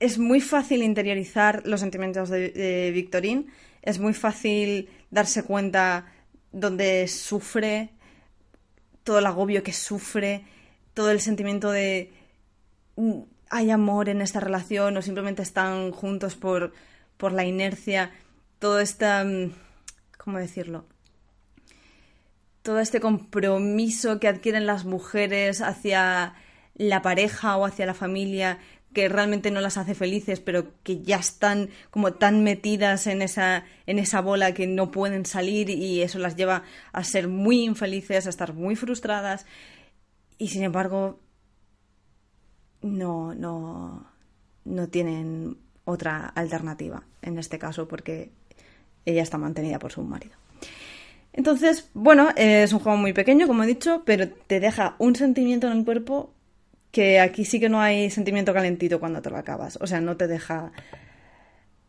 [0.00, 3.46] es muy fácil interiorizar los sentimientos de, Victorine,
[3.82, 6.06] es muy fácil darse cuenta
[6.52, 7.90] donde sufre,
[9.02, 10.44] todo el agobio que sufre,
[10.94, 12.12] todo el sentimiento de
[12.96, 13.20] mm,
[13.50, 16.72] hay amor en esta relación o simplemente están juntos por,
[17.16, 18.12] por la inercia,
[18.58, 19.24] todo esta...
[19.24, 19.52] Mm,
[20.18, 20.84] ¿cómo decirlo?
[22.68, 26.34] Todo este compromiso que adquieren las mujeres hacia
[26.74, 28.58] la pareja o hacia la familia
[28.92, 33.64] que realmente no las hace felices, pero que ya están como tan metidas en esa,
[33.86, 36.62] en esa bola que no pueden salir y eso las lleva
[36.92, 39.46] a ser muy infelices, a estar muy frustradas.
[40.36, 41.20] Y sin embargo,
[42.82, 44.12] no, no,
[44.66, 45.56] no tienen
[45.86, 48.30] otra alternativa en este caso porque
[49.06, 50.36] ella está mantenida por su marido.
[51.38, 55.68] Entonces, bueno, es un juego muy pequeño, como he dicho, pero te deja un sentimiento
[55.68, 56.34] en el cuerpo
[56.90, 59.78] que aquí sí que no hay sentimiento calentito cuando te lo acabas.
[59.80, 60.72] O sea, no te deja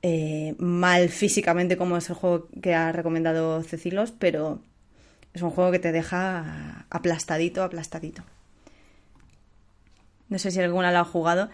[0.04, 4.62] eh, mal físicamente como es el juego que ha recomendado Cecilos, pero
[5.34, 8.22] es un juego que te deja aplastadito, aplastadito.
[10.28, 11.50] No sé si alguna lo ha jugado.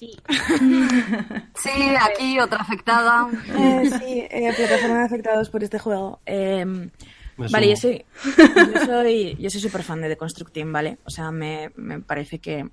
[0.00, 0.16] Sí.
[1.54, 1.70] Sí,
[2.00, 3.28] aquí otra afectada.
[3.58, 6.20] Eh, sí, eh, plataforma de afectados por este juego.
[6.24, 8.04] Eh, Me vale, yo soy,
[8.36, 10.98] yo soy, yo soy súper fan de The Construct Team, ¿vale?
[11.04, 12.66] O sea, me, me parece que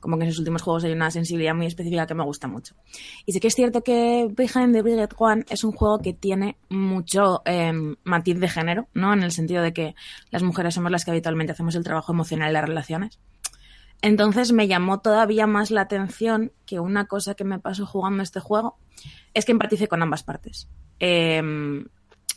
[0.00, 2.74] como que en sus últimos juegos hay una sensibilidad muy específica que me gusta mucho.
[3.24, 6.56] Y sí que es cierto que Behind the Brigade One es un juego que tiene
[6.68, 7.72] mucho eh,
[8.02, 9.12] matiz de género, ¿no?
[9.12, 9.94] En el sentido de que
[10.32, 13.20] las mujeres somos las que habitualmente hacemos el trabajo emocional en las relaciones.
[14.02, 18.40] Entonces me llamó todavía más la atención que una cosa que me pasó jugando este
[18.40, 18.78] juego
[19.32, 20.68] es que empatice con ambas partes.
[21.00, 21.42] Eh,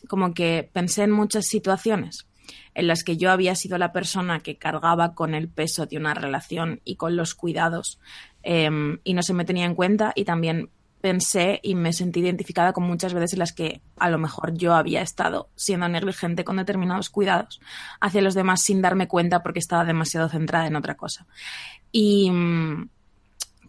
[0.07, 2.27] como que pensé en muchas situaciones
[2.73, 6.13] en las que yo había sido la persona que cargaba con el peso de una
[6.13, 7.99] relación y con los cuidados
[8.43, 8.69] eh,
[9.03, 10.69] y no se me tenía en cuenta y también
[11.05, 14.73] pensé y me sentí identificada con muchas veces en las que a lo mejor yo
[14.73, 17.61] había estado siendo negligente con determinados cuidados
[18.01, 21.27] hacia los demás sin darme cuenta porque estaba demasiado centrada en otra cosa.
[21.91, 22.89] Y mm,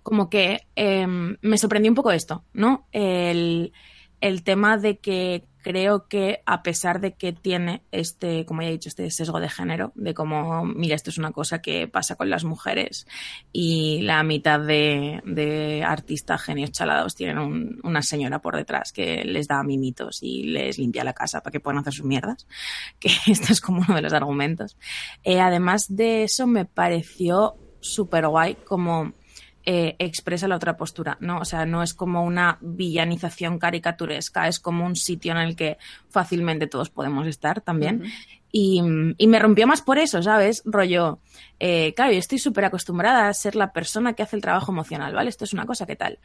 [0.03, 2.87] como que eh, me sorprendió un poco esto, ¿no?
[2.91, 3.75] El,
[4.23, 8.73] el tema de que creo que a pesar de que tiene este, como ya he
[8.73, 12.31] dicho, este sesgo de género, de como, mira, esto es una cosa que pasa con
[12.31, 13.05] las mujeres
[13.53, 19.25] y la mitad de, de artistas genios chalados tienen un- una señora por detrás que
[19.25, 22.47] les da mimitos y les limpia la casa para que puedan hacer sus mierdas,
[23.01, 24.77] que esto es como uno de los argumentos.
[25.25, 29.15] Eh, además de eso, me pareció súper guay como
[29.69, 31.41] eh, expresa la otra postura, ¿no?
[31.41, 35.77] O sea, no es como una villanización caricaturesca, es como un sitio en el que
[36.09, 38.05] fácilmente todos podemos estar también.
[38.53, 38.81] y,
[39.19, 40.63] y me rompió más por eso, ¿sabes?
[40.65, 41.19] Rollo,
[41.59, 45.13] eh, claro, yo estoy súper acostumbrada a ser la persona que hace el trabajo emocional,
[45.13, 45.31] ¿vale?
[45.31, 46.21] Esto es una cosa, ¿qué tal?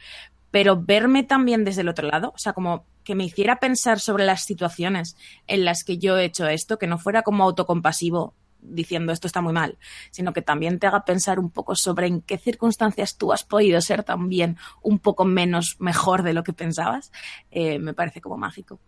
[0.52, 4.24] Pero verme también desde el otro lado, o sea, como que me hiciera pensar sobre
[4.24, 5.16] las situaciones
[5.48, 9.40] en las que yo he hecho esto, que no fuera como autocompasivo diciendo esto está
[9.40, 9.76] muy mal,
[10.10, 13.80] sino que también te haga pensar un poco sobre en qué circunstancias tú has podido
[13.80, 17.12] ser también un poco menos mejor de lo que pensabas,
[17.50, 18.78] eh, me parece como mágico.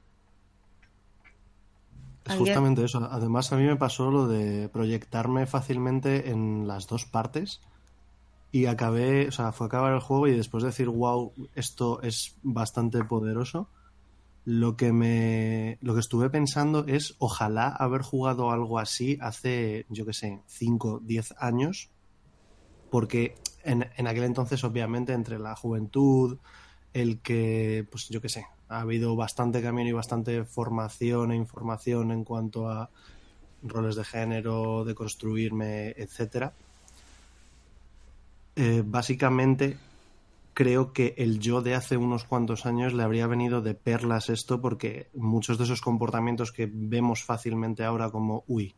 [2.25, 3.07] Es justamente eso.
[3.11, 7.61] Además, a mí me pasó lo de proyectarme fácilmente en las dos partes
[8.51, 12.37] y acabé, o sea, fue acabar el juego y después de decir, wow, esto es
[12.43, 13.69] bastante poderoso,
[14.45, 20.05] lo que me, lo que estuve pensando es, ojalá haber jugado algo así hace, yo
[20.05, 21.91] qué sé, 5, 10 años,
[22.91, 26.39] porque en, en aquel entonces, obviamente, entre la juventud,
[26.93, 32.13] el que, pues yo qué sé, ha habido bastante camino y bastante formación e información
[32.13, 32.91] en cuanto a
[33.63, 36.53] roles de género, de construirme, etcétera.
[38.57, 39.77] Eh, básicamente,
[40.55, 44.61] creo que el yo de hace unos cuantos años le habría venido de perlas esto
[44.61, 48.75] porque muchos de esos comportamientos que vemos fácilmente ahora como, uy,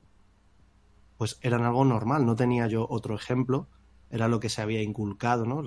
[1.19, 3.69] pues eran algo normal, no tenía yo otro ejemplo,
[4.11, 5.63] era lo que se había inculcado, ¿no?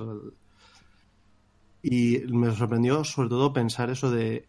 [1.81, 4.47] Y me sorprendió sobre todo pensar eso de,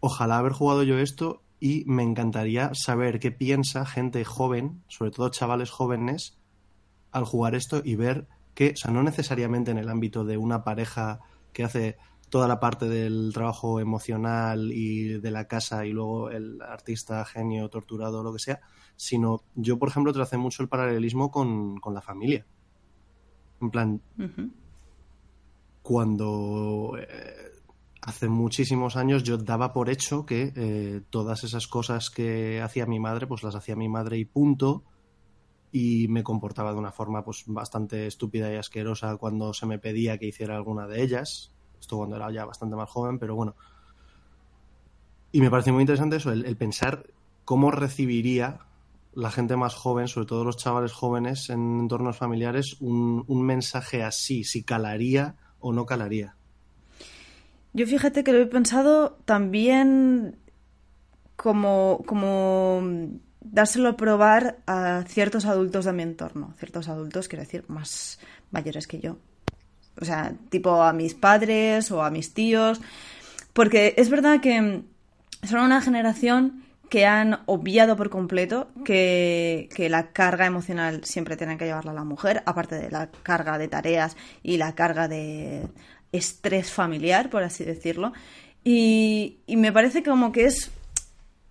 [0.00, 5.30] ojalá haber jugado yo esto y me encantaría saber qué piensa gente joven, sobre todo
[5.30, 6.38] chavales jóvenes,
[7.10, 10.64] al jugar esto y ver que, o sea, no necesariamente en el ámbito de una
[10.64, 11.20] pareja
[11.52, 11.98] que hace
[12.30, 17.68] toda la parte del trabajo emocional y de la casa y luego el artista genio
[17.68, 18.60] torturado o lo que sea,
[18.96, 22.46] sino yo, por ejemplo, tracé mucho el paralelismo con, con la familia.
[23.60, 24.00] En plan,
[25.82, 27.52] cuando eh,
[28.00, 33.00] hace muchísimos años yo daba por hecho que eh, todas esas cosas que hacía mi
[33.00, 34.84] madre, pues las hacía mi madre y punto.
[35.78, 40.16] Y me comportaba de una forma pues bastante estúpida y asquerosa cuando se me pedía
[40.16, 41.52] que hiciera alguna de ellas.
[41.78, 43.54] Esto cuando era ya bastante más joven, pero bueno.
[45.32, 47.04] Y me parece muy interesante eso, el, pensar
[47.44, 48.60] cómo recibiría
[49.12, 54.02] la gente más joven, sobre todo los chavales jóvenes en entornos familiares, un, un mensaje
[54.02, 56.36] así, si calaría o no calaría.
[57.74, 60.38] Yo fíjate que lo he pensado también
[61.36, 62.80] como, como
[63.52, 66.54] dárselo a probar a ciertos adultos de mi entorno.
[66.58, 68.18] Ciertos adultos, quiero decir, más
[68.50, 69.18] mayores que yo.
[70.00, 72.80] O sea, tipo a mis padres o a mis tíos.
[73.52, 74.82] Porque es verdad que
[75.42, 81.58] son una generación que han obviado por completo que, que la carga emocional siempre tiene
[81.58, 85.66] que llevarla la mujer, aparte de la carga de tareas y la carga de
[86.12, 88.12] estrés familiar, por así decirlo.
[88.62, 90.70] Y, y me parece como que es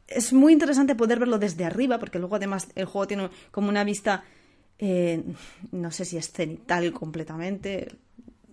[0.07, 3.83] es muy interesante poder verlo desde arriba, porque luego además el juego tiene como una
[3.83, 4.23] vista,
[4.79, 5.23] eh,
[5.71, 7.87] no sé si es cenital completamente,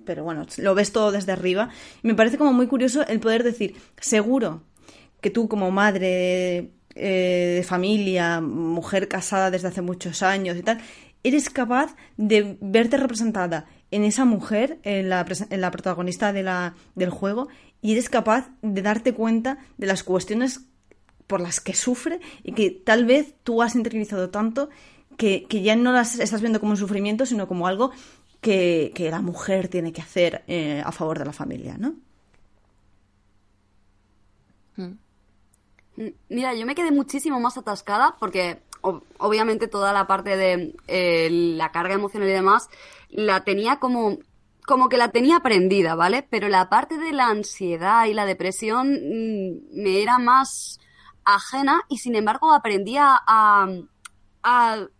[0.05, 1.69] pero bueno, lo ves todo desde arriba.
[2.03, 4.62] Y me parece como muy curioso el poder decir, seguro
[5.20, 10.81] que tú como madre eh, de familia, mujer casada desde hace muchos años y tal,
[11.23, 17.49] eres capaz de verte representada en esa mujer, en la, en la protagonista del juego,
[17.81, 20.62] y eres capaz de darte cuenta de las cuestiones
[21.32, 24.68] por las que sufre y que tal vez tú has interiorizado tanto
[25.16, 27.90] que, ya no las estás viendo como un sufrimiento, sino como algo
[28.42, 31.94] que, la mujer tiene que hacer eh, a favor de la familia, ¿no?
[34.76, 36.10] Mm.
[36.28, 38.60] Mira, yo me quedé muchísimo más atascada porque
[39.16, 42.68] obviamente toda la parte de eh, la carga emocional y demás
[43.09, 44.18] la tenía como
[44.66, 46.26] como que la tenía aprendida, ¿vale?
[46.28, 50.78] Pero la parte de la ansiedad y la depresión mm, me era más
[51.24, 53.69] ajena y sin embargo aprendía a,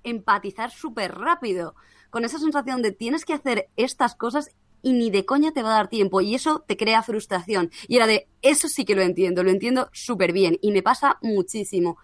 [0.05, 1.75] empatizar súper rápido
[2.11, 4.51] con esa sensación de tienes que hacer estas cosas
[4.83, 7.71] y ni de coña te va a dar tiempo y eso te crea frustración.
[7.89, 11.19] Y era de, eso sí que lo entiendo, lo entiendo súper bien y me pasa
[11.23, 11.99] muchísimo.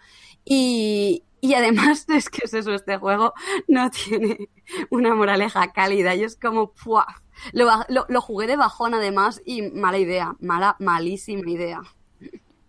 [0.45, 3.35] Y, y además es que es eso, este juego
[3.66, 4.49] no tiene
[4.90, 7.07] una moraleja cálida y es como, ¡pua!
[7.53, 7.69] Lo,
[8.09, 11.82] lo, jugué de bajón además y mala idea, mala, malísima idea.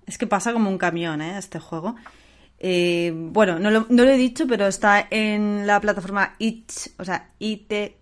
[0.09, 1.37] Es que pasa como un camión, ¿eh?
[1.37, 1.95] Este juego.
[2.57, 7.93] Eh, bueno, no lo, he dicho, pero está en la plataforma itch, o sea, itch.io.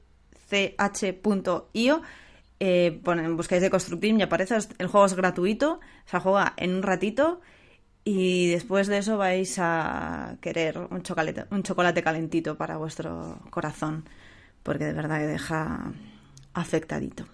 [2.60, 3.02] Eh,
[3.36, 4.58] buscáis de Constructim y aparece.
[4.78, 7.42] El juego es gratuito, se juega en un ratito
[8.06, 14.06] y después de eso vais a querer un chocolate, un chocolate calentito para vuestro corazón,
[14.64, 15.92] porque de verdad que deja
[16.54, 17.26] afectadito.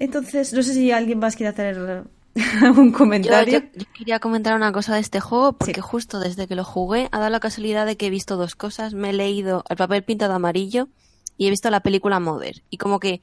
[0.00, 2.04] Entonces, no sé si alguien más quiere hacer
[2.62, 3.60] algún comentario.
[3.60, 7.18] Yo, quería comentar una cosa de este juego, porque justo desde que lo jugué ha
[7.18, 8.94] dado la casualidad de que he visto dos cosas.
[8.94, 10.88] Me he leído El papel pintado amarillo
[11.36, 12.62] y he visto la película Mother.
[12.70, 13.22] Y como que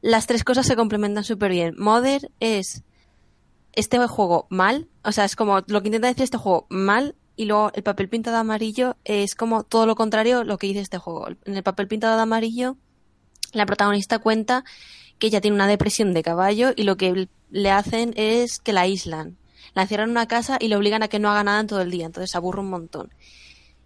[0.00, 1.74] las tres cosas se complementan súper bien.
[1.78, 2.82] Mother es
[3.72, 7.44] este juego mal, o sea, es como lo que intenta decir este juego mal y
[7.44, 11.28] luego el papel pintado amarillo es como todo lo contrario lo que dice este juego.
[11.44, 12.76] En el papel pintado de amarillo,
[13.52, 14.64] la protagonista cuenta
[15.18, 18.82] que ella tiene una depresión de caballo y lo que le hacen es que la
[18.82, 19.36] aíslan.
[19.74, 21.80] La encierran en una casa y le obligan a que no haga nada en todo
[21.80, 23.10] el día, entonces se aburre un montón.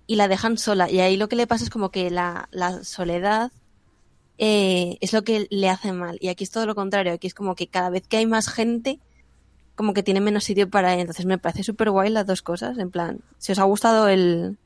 [0.06, 0.90] Y la dejan sola.
[0.90, 2.48] Y ahí lo que le pasa es como que la,
[2.82, 3.50] soledad
[4.38, 6.18] eh, es lo que le hace mal.
[6.20, 7.12] Y aquí es todo lo contrario.
[7.12, 9.00] Aquí es como que cada vez que hay más gente,
[9.74, 11.00] como que tiene menos sitio para él.
[11.00, 12.78] Entonces me parece súper guay las dos cosas.
[12.78, 14.58] En plan, si os ha gustado el,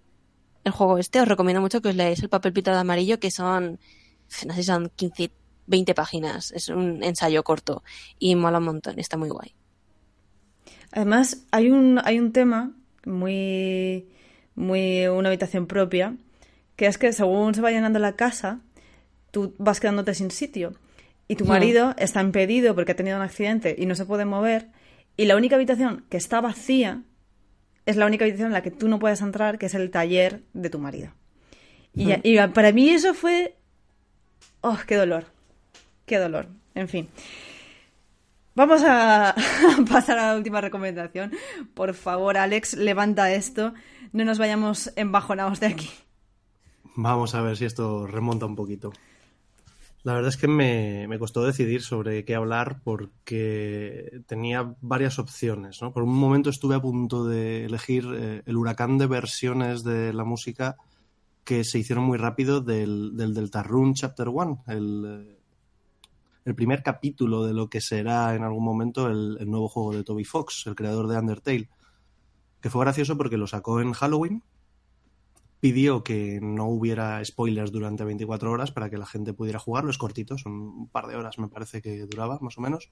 [0.66, 3.30] el juego este, os recomiendo mucho que os leáis el papel pitado de amarillo, que
[3.30, 3.78] son,
[4.46, 5.30] no sé son 15,
[5.66, 6.52] 20 páginas.
[6.52, 7.82] Es un ensayo corto
[8.18, 8.98] y mola un montón.
[8.98, 9.54] Está muy guay.
[10.92, 12.72] Además, hay un, hay un tema
[13.04, 14.08] muy,
[14.54, 16.16] muy, una habitación propia,
[16.76, 18.60] que es que según se va llenando la casa,
[19.30, 20.74] tú vas quedándote sin sitio.
[21.28, 21.48] Y tu hmm.
[21.48, 24.68] marido está impedido porque ha tenido un accidente y no se puede mover
[25.16, 27.02] y la única habitación que está vacía
[27.86, 30.42] es la única habitación en la que tú no puedes entrar, que es el taller
[30.52, 31.12] de tu marido.
[31.94, 33.56] Y, para mí eso fue...
[34.60, 35.26] ¡Oh, qué dolor!
[36.06, 36.48] ¡Qué dolor!
[36.74, 37.08] En fin.
[38.54, 39.34] Vamos a,
[39.90, 41.32] pasar a la última recomendación.
[41.74, 43.74] Por favor, Alex, levanta esto.
[44.12, 45.90] No nos vayamos embajonados de aquí.
[46.94, 48.92] Vamos a ver si esto remonta un poquito.
[50.04, 55.82] La verdad es que me, costó decidir sobre qué hablar porque tenía varias opciones.
[55.82, 55.92] ¿no?
[55.92, 60.24] Por un momento estuve a punto de elegir eh, el huracán de versiones de la
[60.24, 60.76] música
[61.44, 65.35] que se hicieron muy rápido del, del Deltarune Chapter 1, el,
[66.46, 70.24] el, primer capítulo de lo que será en algún momento el, nuevo juego de Toby
[70.24, 71.68] Fox, el creador de Undertale.
[72.60, 74.42] Que fue gracioso porque lo sacó en Halloween
[75.60, 79.90] pidió que no hubiera spoilers durante 24 horas para que la gente pudiera jugarlo.
[79.90, 82.90] Es cortito, son un par de horas me parece que duraba, más o menos.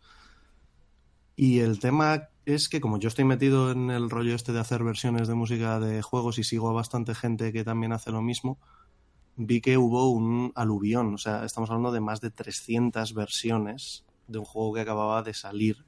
[1.36, 4.84] Y el tema es que como yo estoy metido en el rollo este de hacer
[4.84, 8.58] versiones de música de juegos y sigo a bastante gente que también hace lo mismo,
[9.36, 11.14] vi que hubo un aluvión.
[11.14, 15.34] O sea, estamos hablando de más de 300 versiones de un juego que acababa de
[15.34, 15.84] salir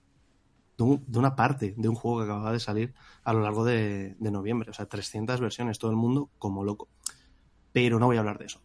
[0.77, 2.95] de, una parte de un juego que acababa de salir
[3.25, 4.71] a lo largo de, noviembre.
[4.71, 6.89] O sea, 300 versiones, todo el mundo como loco.
[7.73, 8.61] Pero no voy a hablar de eso.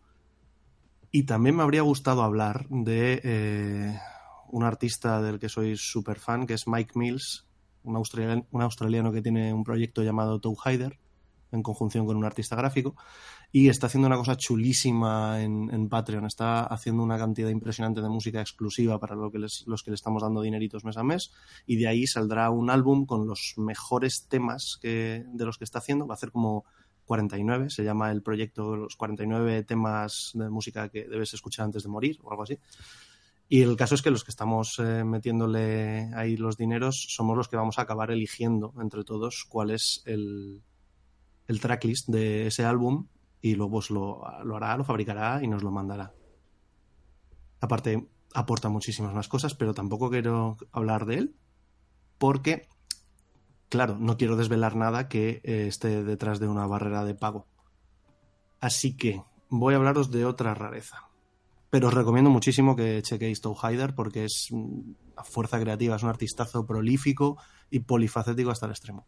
[1.12, 3.99] Y también me habría gustado hablar de eh,
[4.49, 7.45] un artista del que soy súper fan, que es Mike Mills,
[7.84, 10.99] un australiano, un australiano, que tiene un proyecto llamado Toe Hider,
[11.52, 12.95] en conjunción con un artista gráfico,
[13.52, 16.26] y está haciendo una cosa chulísima en, Patreon.
[16.26, 20.22] Está haciendo una cantidad impresionante de música exclusiva para lo que los que le estamos
[20.22, 21.32] dando dineritos mes a mes,
[21.65, 25.80] y de ahí saldrá un álbum con los mejores temas que, de los que está
[25.80, 26.07] haciendo.
[26.07, 26.65] Va a hacer como
[27.06, 31.90] 49, se llama el proyecto Los 49 temas de música que debes escuchar antes de
[31.90, 32.57] morir o algo así.
[33.49, 37.49] Y el caso es que los que estamos eh, metiéndole ahí los dineros somos los
[37.49, 40.61] que vamos a acabar eligiendo entre todos cuál es el,
[41.47, 43.07] el tracklist de ese álbum
[43.41, 46.13] y luego pues, lo, lo hará, lo fabricará y nos lo mandará.
[47.59, 51.35] Aparte, aporta muchísimas más cosas, pero tampoco quiero hablar de él
[52.18, 52.68] porque,
[53.69, 57.47] claro, no quiero desvelar nada que eh, esté detrás de una barrera de pago.
[58.59, 61.09] Así que voy a hablaros de otra rareza.
[61.72, 66.65] Pero os recomiendo muchísimo que chequéis Hider porque es una fuerza creativa, es un artistazo
[66.65, 67.38] prolífico
[67.69, 69.07] y polifacético hasta el extremo.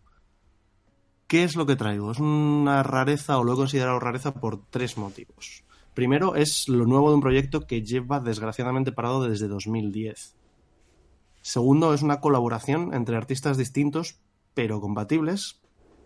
[1.27, 2.11] ¿Qué es lo que traigo?
[2.11, 5.63] Es una rareza o lo he considerado rareza por tres motivos.
[5.93, 10.35] Primero es lo nuevo de un proyecto que lleva desgraciadamente parado desde 2010.
[11.41, 14.19] Segundo es una colaboración entre artistas distintos
[14.53, 15.59] pero compatibles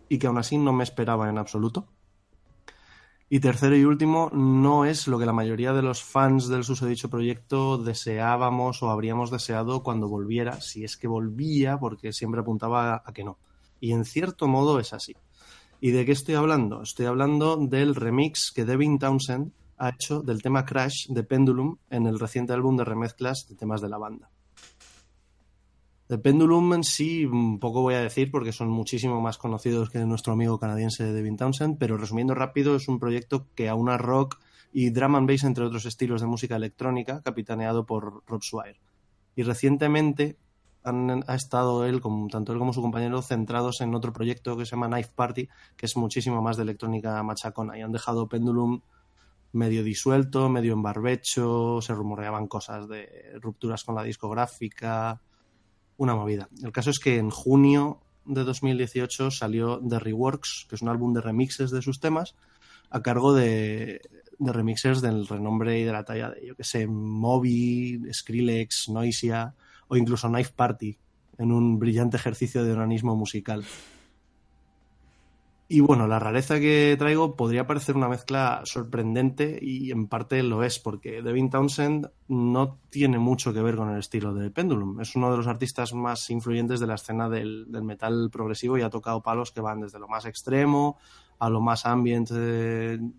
[0.10, 1.88] y que aún así no me esperaba en absoluto.
[3.30, 7.10] Y tercero y último, no es lo que la mayoría de los fans del susodicho
[7.10, 13.14] proyecto deseábamos o habríamos deseado cuando volviera, si es que volvía, porque siempre apuntaba a
[13.14, 13.38] que no.
[13.79, 15.15] Y en cierto modo es así.
[15.79, 16.81] ¿Y de qué estoy hablando?
[16.81, 22.07] Estoy hablando del remix que Devin Townsend ha hecho del tema Crash de Pendulum en
[22.07, 24.29] el reciente álbum de remezclas de temas de la banda.
[26.09, 27.27] De Pendulum en sí,
[27.59, 31.77] poco voy a decir porque son muchísimo más conocidos que nuestro amigo canadiense Devin Townsend,
[31.77, 34.39] pero resumiendo rápido, es un proyecto que aúna rock
[34.71, 38.79] y drum and bass entre otros estilos de música electrónica, capitaneado por Rob Swire.
[39.35, 40.37] Y recientemente
[40.89, 42.01] han, ha estado él,
[42.31, 45.85] tanto él como su compañero, centrados en otro proyecto que se llama Knife Party, que
[45.85, 48.81] es muchísimo más de electrónica machacona, y han dejado Pendulum
[49.53, 55.22] medio disuelto, medio en barbecho, se rumoreaban cosas de rupturas con la discográfica,
[55.97, 56.47] una movida.
[56.64, 61.14] El caso es que en junio de 2018 salió The Reworks, que es un álbum
[61.14, 62.35] de remixes de sus temas,
[62.89, 64.01] a cargo de,
[64.39, 69.55] de remixers del renombre y de la talla de, yo que sé, Moby, Skrillex, Noisia
[69.88, 70.97] o incluso Knife Party,
[71.38, 73.64] en un brillante ejercicio de organismo musical.
[75.69, 80.64] Y bueno, la rareza que traigo podría parecer una mezcla sorprendente y en parte lo
[80.64, 85.01] es, porque Devin Townsend no tiene mucho que ver con el estilo de Pendulum.
[85.01, 88.89] Es uno de los artistas más influyentes de la escena del, metal progresivo y ha
[88.89, 90.97] tocado palos que van desde lo más extremo
[91.38, 92.31] a lo más ambient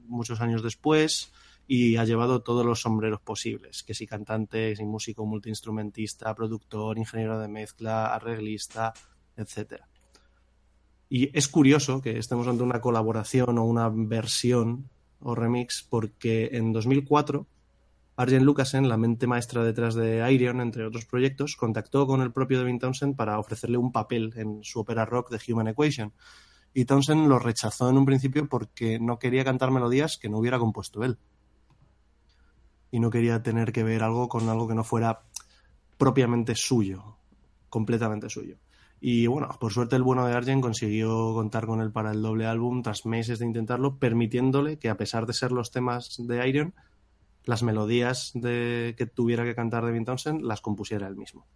[0.08, 1.30] muchos años después
[1.68, 7.38] y ha llevado todos los sombreros posibles, que si cantante, si músico, multiinstrumentista, productor, ingeniero
[7.38, 8.94] de mezcla, arreglista,
[9.36, 9.86] etcétera.
[11.10, 14.88] Y es curioso que estemos ante una colaboración o una versión
[15.20, 17.46] o remix porque en 2004
[18.16, 22.58] Arjen Lucasen, la mente maestra detrás de Iron, entre otros proyectos, contactó con el propio
[22.58, 26.12] Devin Townsend para ofrecerle un papel en su ópera rock de Human Equation.
[26.74, 30.58] Y Townsend lo rechazó en un principio porque no quería cantar melodías que no hubiera
[30.58, 31.16] compuesto él.
[32.90, 35.22] Y no quería tener que ver algo con algo que no fuera
[35.98, 37.16] propiamente suyo,
[37.68, 38.56] completamente suyo.
[39.00, 42.46] Y bueno, por suerte el bueno de Arjen consiguió contar con él para el doble
[42.46, 46.74] álbum tras meses de intentarlo, permitiéndole que a pesar de ser los temas de Iron,
[47.44, 51.46] las melodías de, que tuviera que cantar Devin Townsend las compusiera él mismo.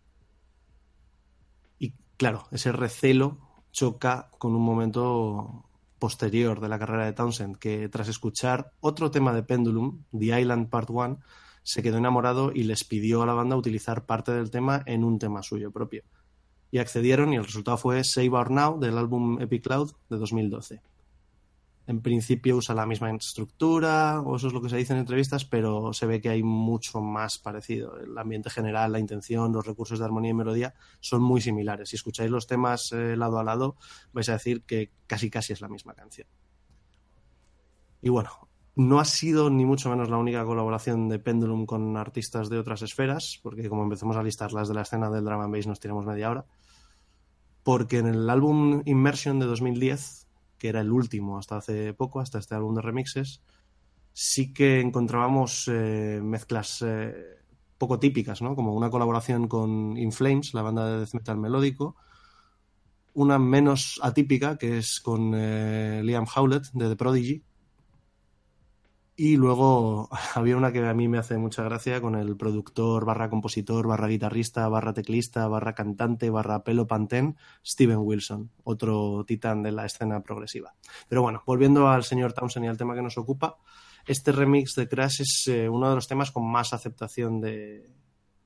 [1.78, 3.38] Y claro, ese recelo
[3.72, 5.64] choca con un momento
[6.02, 10.68] posterior de la carrera de Townsend, que tras escuchar otro tema de Pendulum, The Island
[10.68, 11.20] Part 1,
[11.62, 15.20] se quedó enamorado y les pidió a la banda utilizar parte del tema en un
[15.20, 16.02] tema suyo propio
[16.72, 20.80] y accedieron y el resultado fue Save Our Now del álbum Epic Cloud de 2012.
[21.86, 25.44] En principio usa la misma estructura, o eso es lo que se dice en entrevistas,
[25.44, 27.98] pero se ve que hay mucho más parecido.
[27.98, 31.88] El ambiente general, la intención, los recursos de armonía y melodía son muy similares.
[31.88, 33.76] Si escucháis los temas eh, lado a lado,
[34.12, 36.28] vais a decir que casi casi es la misma canción.
[38.00, 38.30] Y bueno,
[38.76, 42.82] no ha sido ni mucho menos la única colaboración de Pendulum con artistas de otras
[42.82, 45.80] esferas, porque como empecemos a listar las de la escena del drama and bass nos
[45.80, 46.46] tiramos media hora
[47.62, 50.26] porque en el álbum Immersion de 2010,
[50.62, 53.43] que era el último hasta hace poco, hasta este álbum de remixes,
[54.12, 57.12] sí que encontrábamos eh, mezclas eh,
[57.78, 58.55] poco típicas, ¿no?
[58.55, 61.97] Como una colaboración con In Flames, la banda de death metal melódico,
[63.14, 67.43] una menos atípica, que es con eh, Liam Howlett de The Prodigy,
[69.24, 73.31] Y luego había una que a mí me hace mucha gracia con el productor barra
[73.31, 79.70] compositor barra guitarrista barra teclista barra cantante barra pelo pantén, Steven Wilson, otro titán de
[79.70, 80.74] la escena progresiva.
[81.09, 83.59] Pero bueno, volviendo al señor Townsend y al tema que nos ocupa,
[84.09, 87.89] este remix de Crash es eh, uno de los temas con más aceptación de,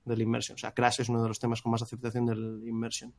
[0.05, 0.57] del Immersion.
[0.57, 3.15] O sea, Crash es uno de los temas con más aceptación del Immersion.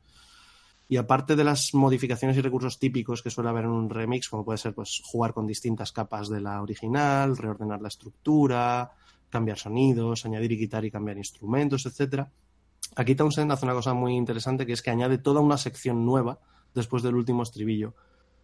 [0.90, 4.44] Y aparte de las modificaciones y recursos típicos que suele haber en un remix, como
[4.44, 8.90] puede ser pues, jugar con distintas capas de la original, reordenar la estructura,
[9.28, 12.32] cambiar sonidos, añadir y quitar y cambiar instrumentos, etcétera.
[12.96, 16.38] Aquí Townsend hace una cosa muy interesante que es que añade toda una sección nueva
[16.74, 17.94] después del último estribillo,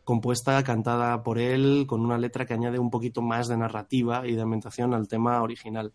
[0.04, 4.34] compuesta, cantada por él, con una letra que añade un poquito más de narrativa y
[4.34, 5.92] de ambientación al tema original.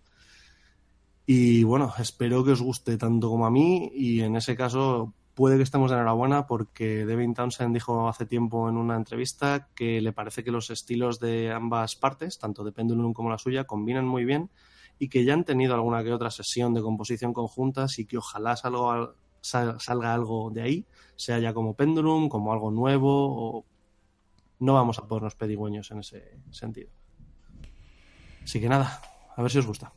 [1.27, 5.56] Y bueno, espero que os guste tanto como a mí y en ese caso puede
[5.56, 10.11] que estemos de enhorabuena porque Devin Townsend dijo hace tiempo en una entrevista que le
[10.11, 14.26] parece que los estilos de ambas partes, tanto de Pendulum como la suya, combinan muy
[14.26, 14.49] bien
[14.99, 18.57] y que ya han tenido alguna que otra sesión de composición conjuntas y que ojalá
[18.57, 20.86] salga, algo de ahí,
[21.16, 23.66] sea ya como Pendulum, como algo nuevo o
[24.60, 26.90] no vamos a ponernos pedigüeños en ese sentido.
[28.44, 28.99] Así que nada,
[29.38, 29.94] a ver si os gusta.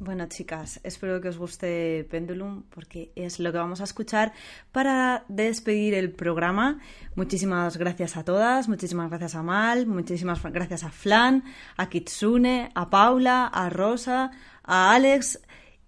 [0.00, 4.32] Bueno, chicas, espero que os guste Pendulum porque es lo que vamos a escuchar
[4.70, 6.78] para despedir el programa.
[7.16, 11.42] Muchísimas gracias a todas, muchísimas gracias a Mal, muchísimas gracias a Flan,
[11.76, 14.30] a Kitsune, a Paula, a Rosa,
[14.62, 15.40] a Alex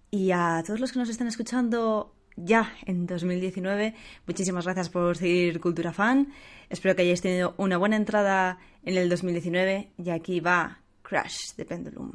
[0.09, 3.95] y a todos los que nos estén escuchando ya en 2019.
[4.27, 6.33] Muchísimas gracias por seguir Cultura Fan.
[6.69, 11.63] Espero que hayáis tenido una buena entrada en el 2019 y aquí va Crash de
[11.63, 12.11] Pendulum.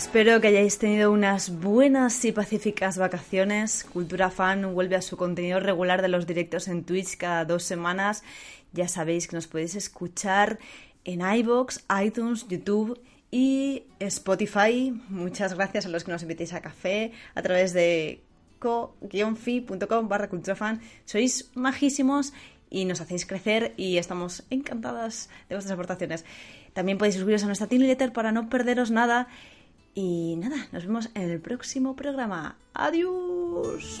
[0.00, 3.84] Espero que hayáis tenido unas buenas y pacíficas vacaciones.
[3.84, 8.22] Cultura Fan vuelve a su contenido regular de los directos en Twitch cada dos semanas.
[8.72, 10.58] Ya sabéis que nos podéis escuchar
[11.04, 12.98] en iBox, iTunes, YouTube
[13.30, 14.90] y Spotify.
[15.10, 18.22] Muchas gracias a los que nos invitéis a café a través de
[18.58, 20.80] co-fi.com barra culturafan.
[21.04, 22.32] Sois majísimos
[22.70, 26.24] y nos hacéis crecer y estamos encantadas de vuestras aportaciones.
[26.72, 29.28] También podéis suscribiros a nuestra newsletter para no perderos nada
[29.94, 32.56] y nada, nos vemos en el próximo programa.
[32.74, 34.00] Adiós.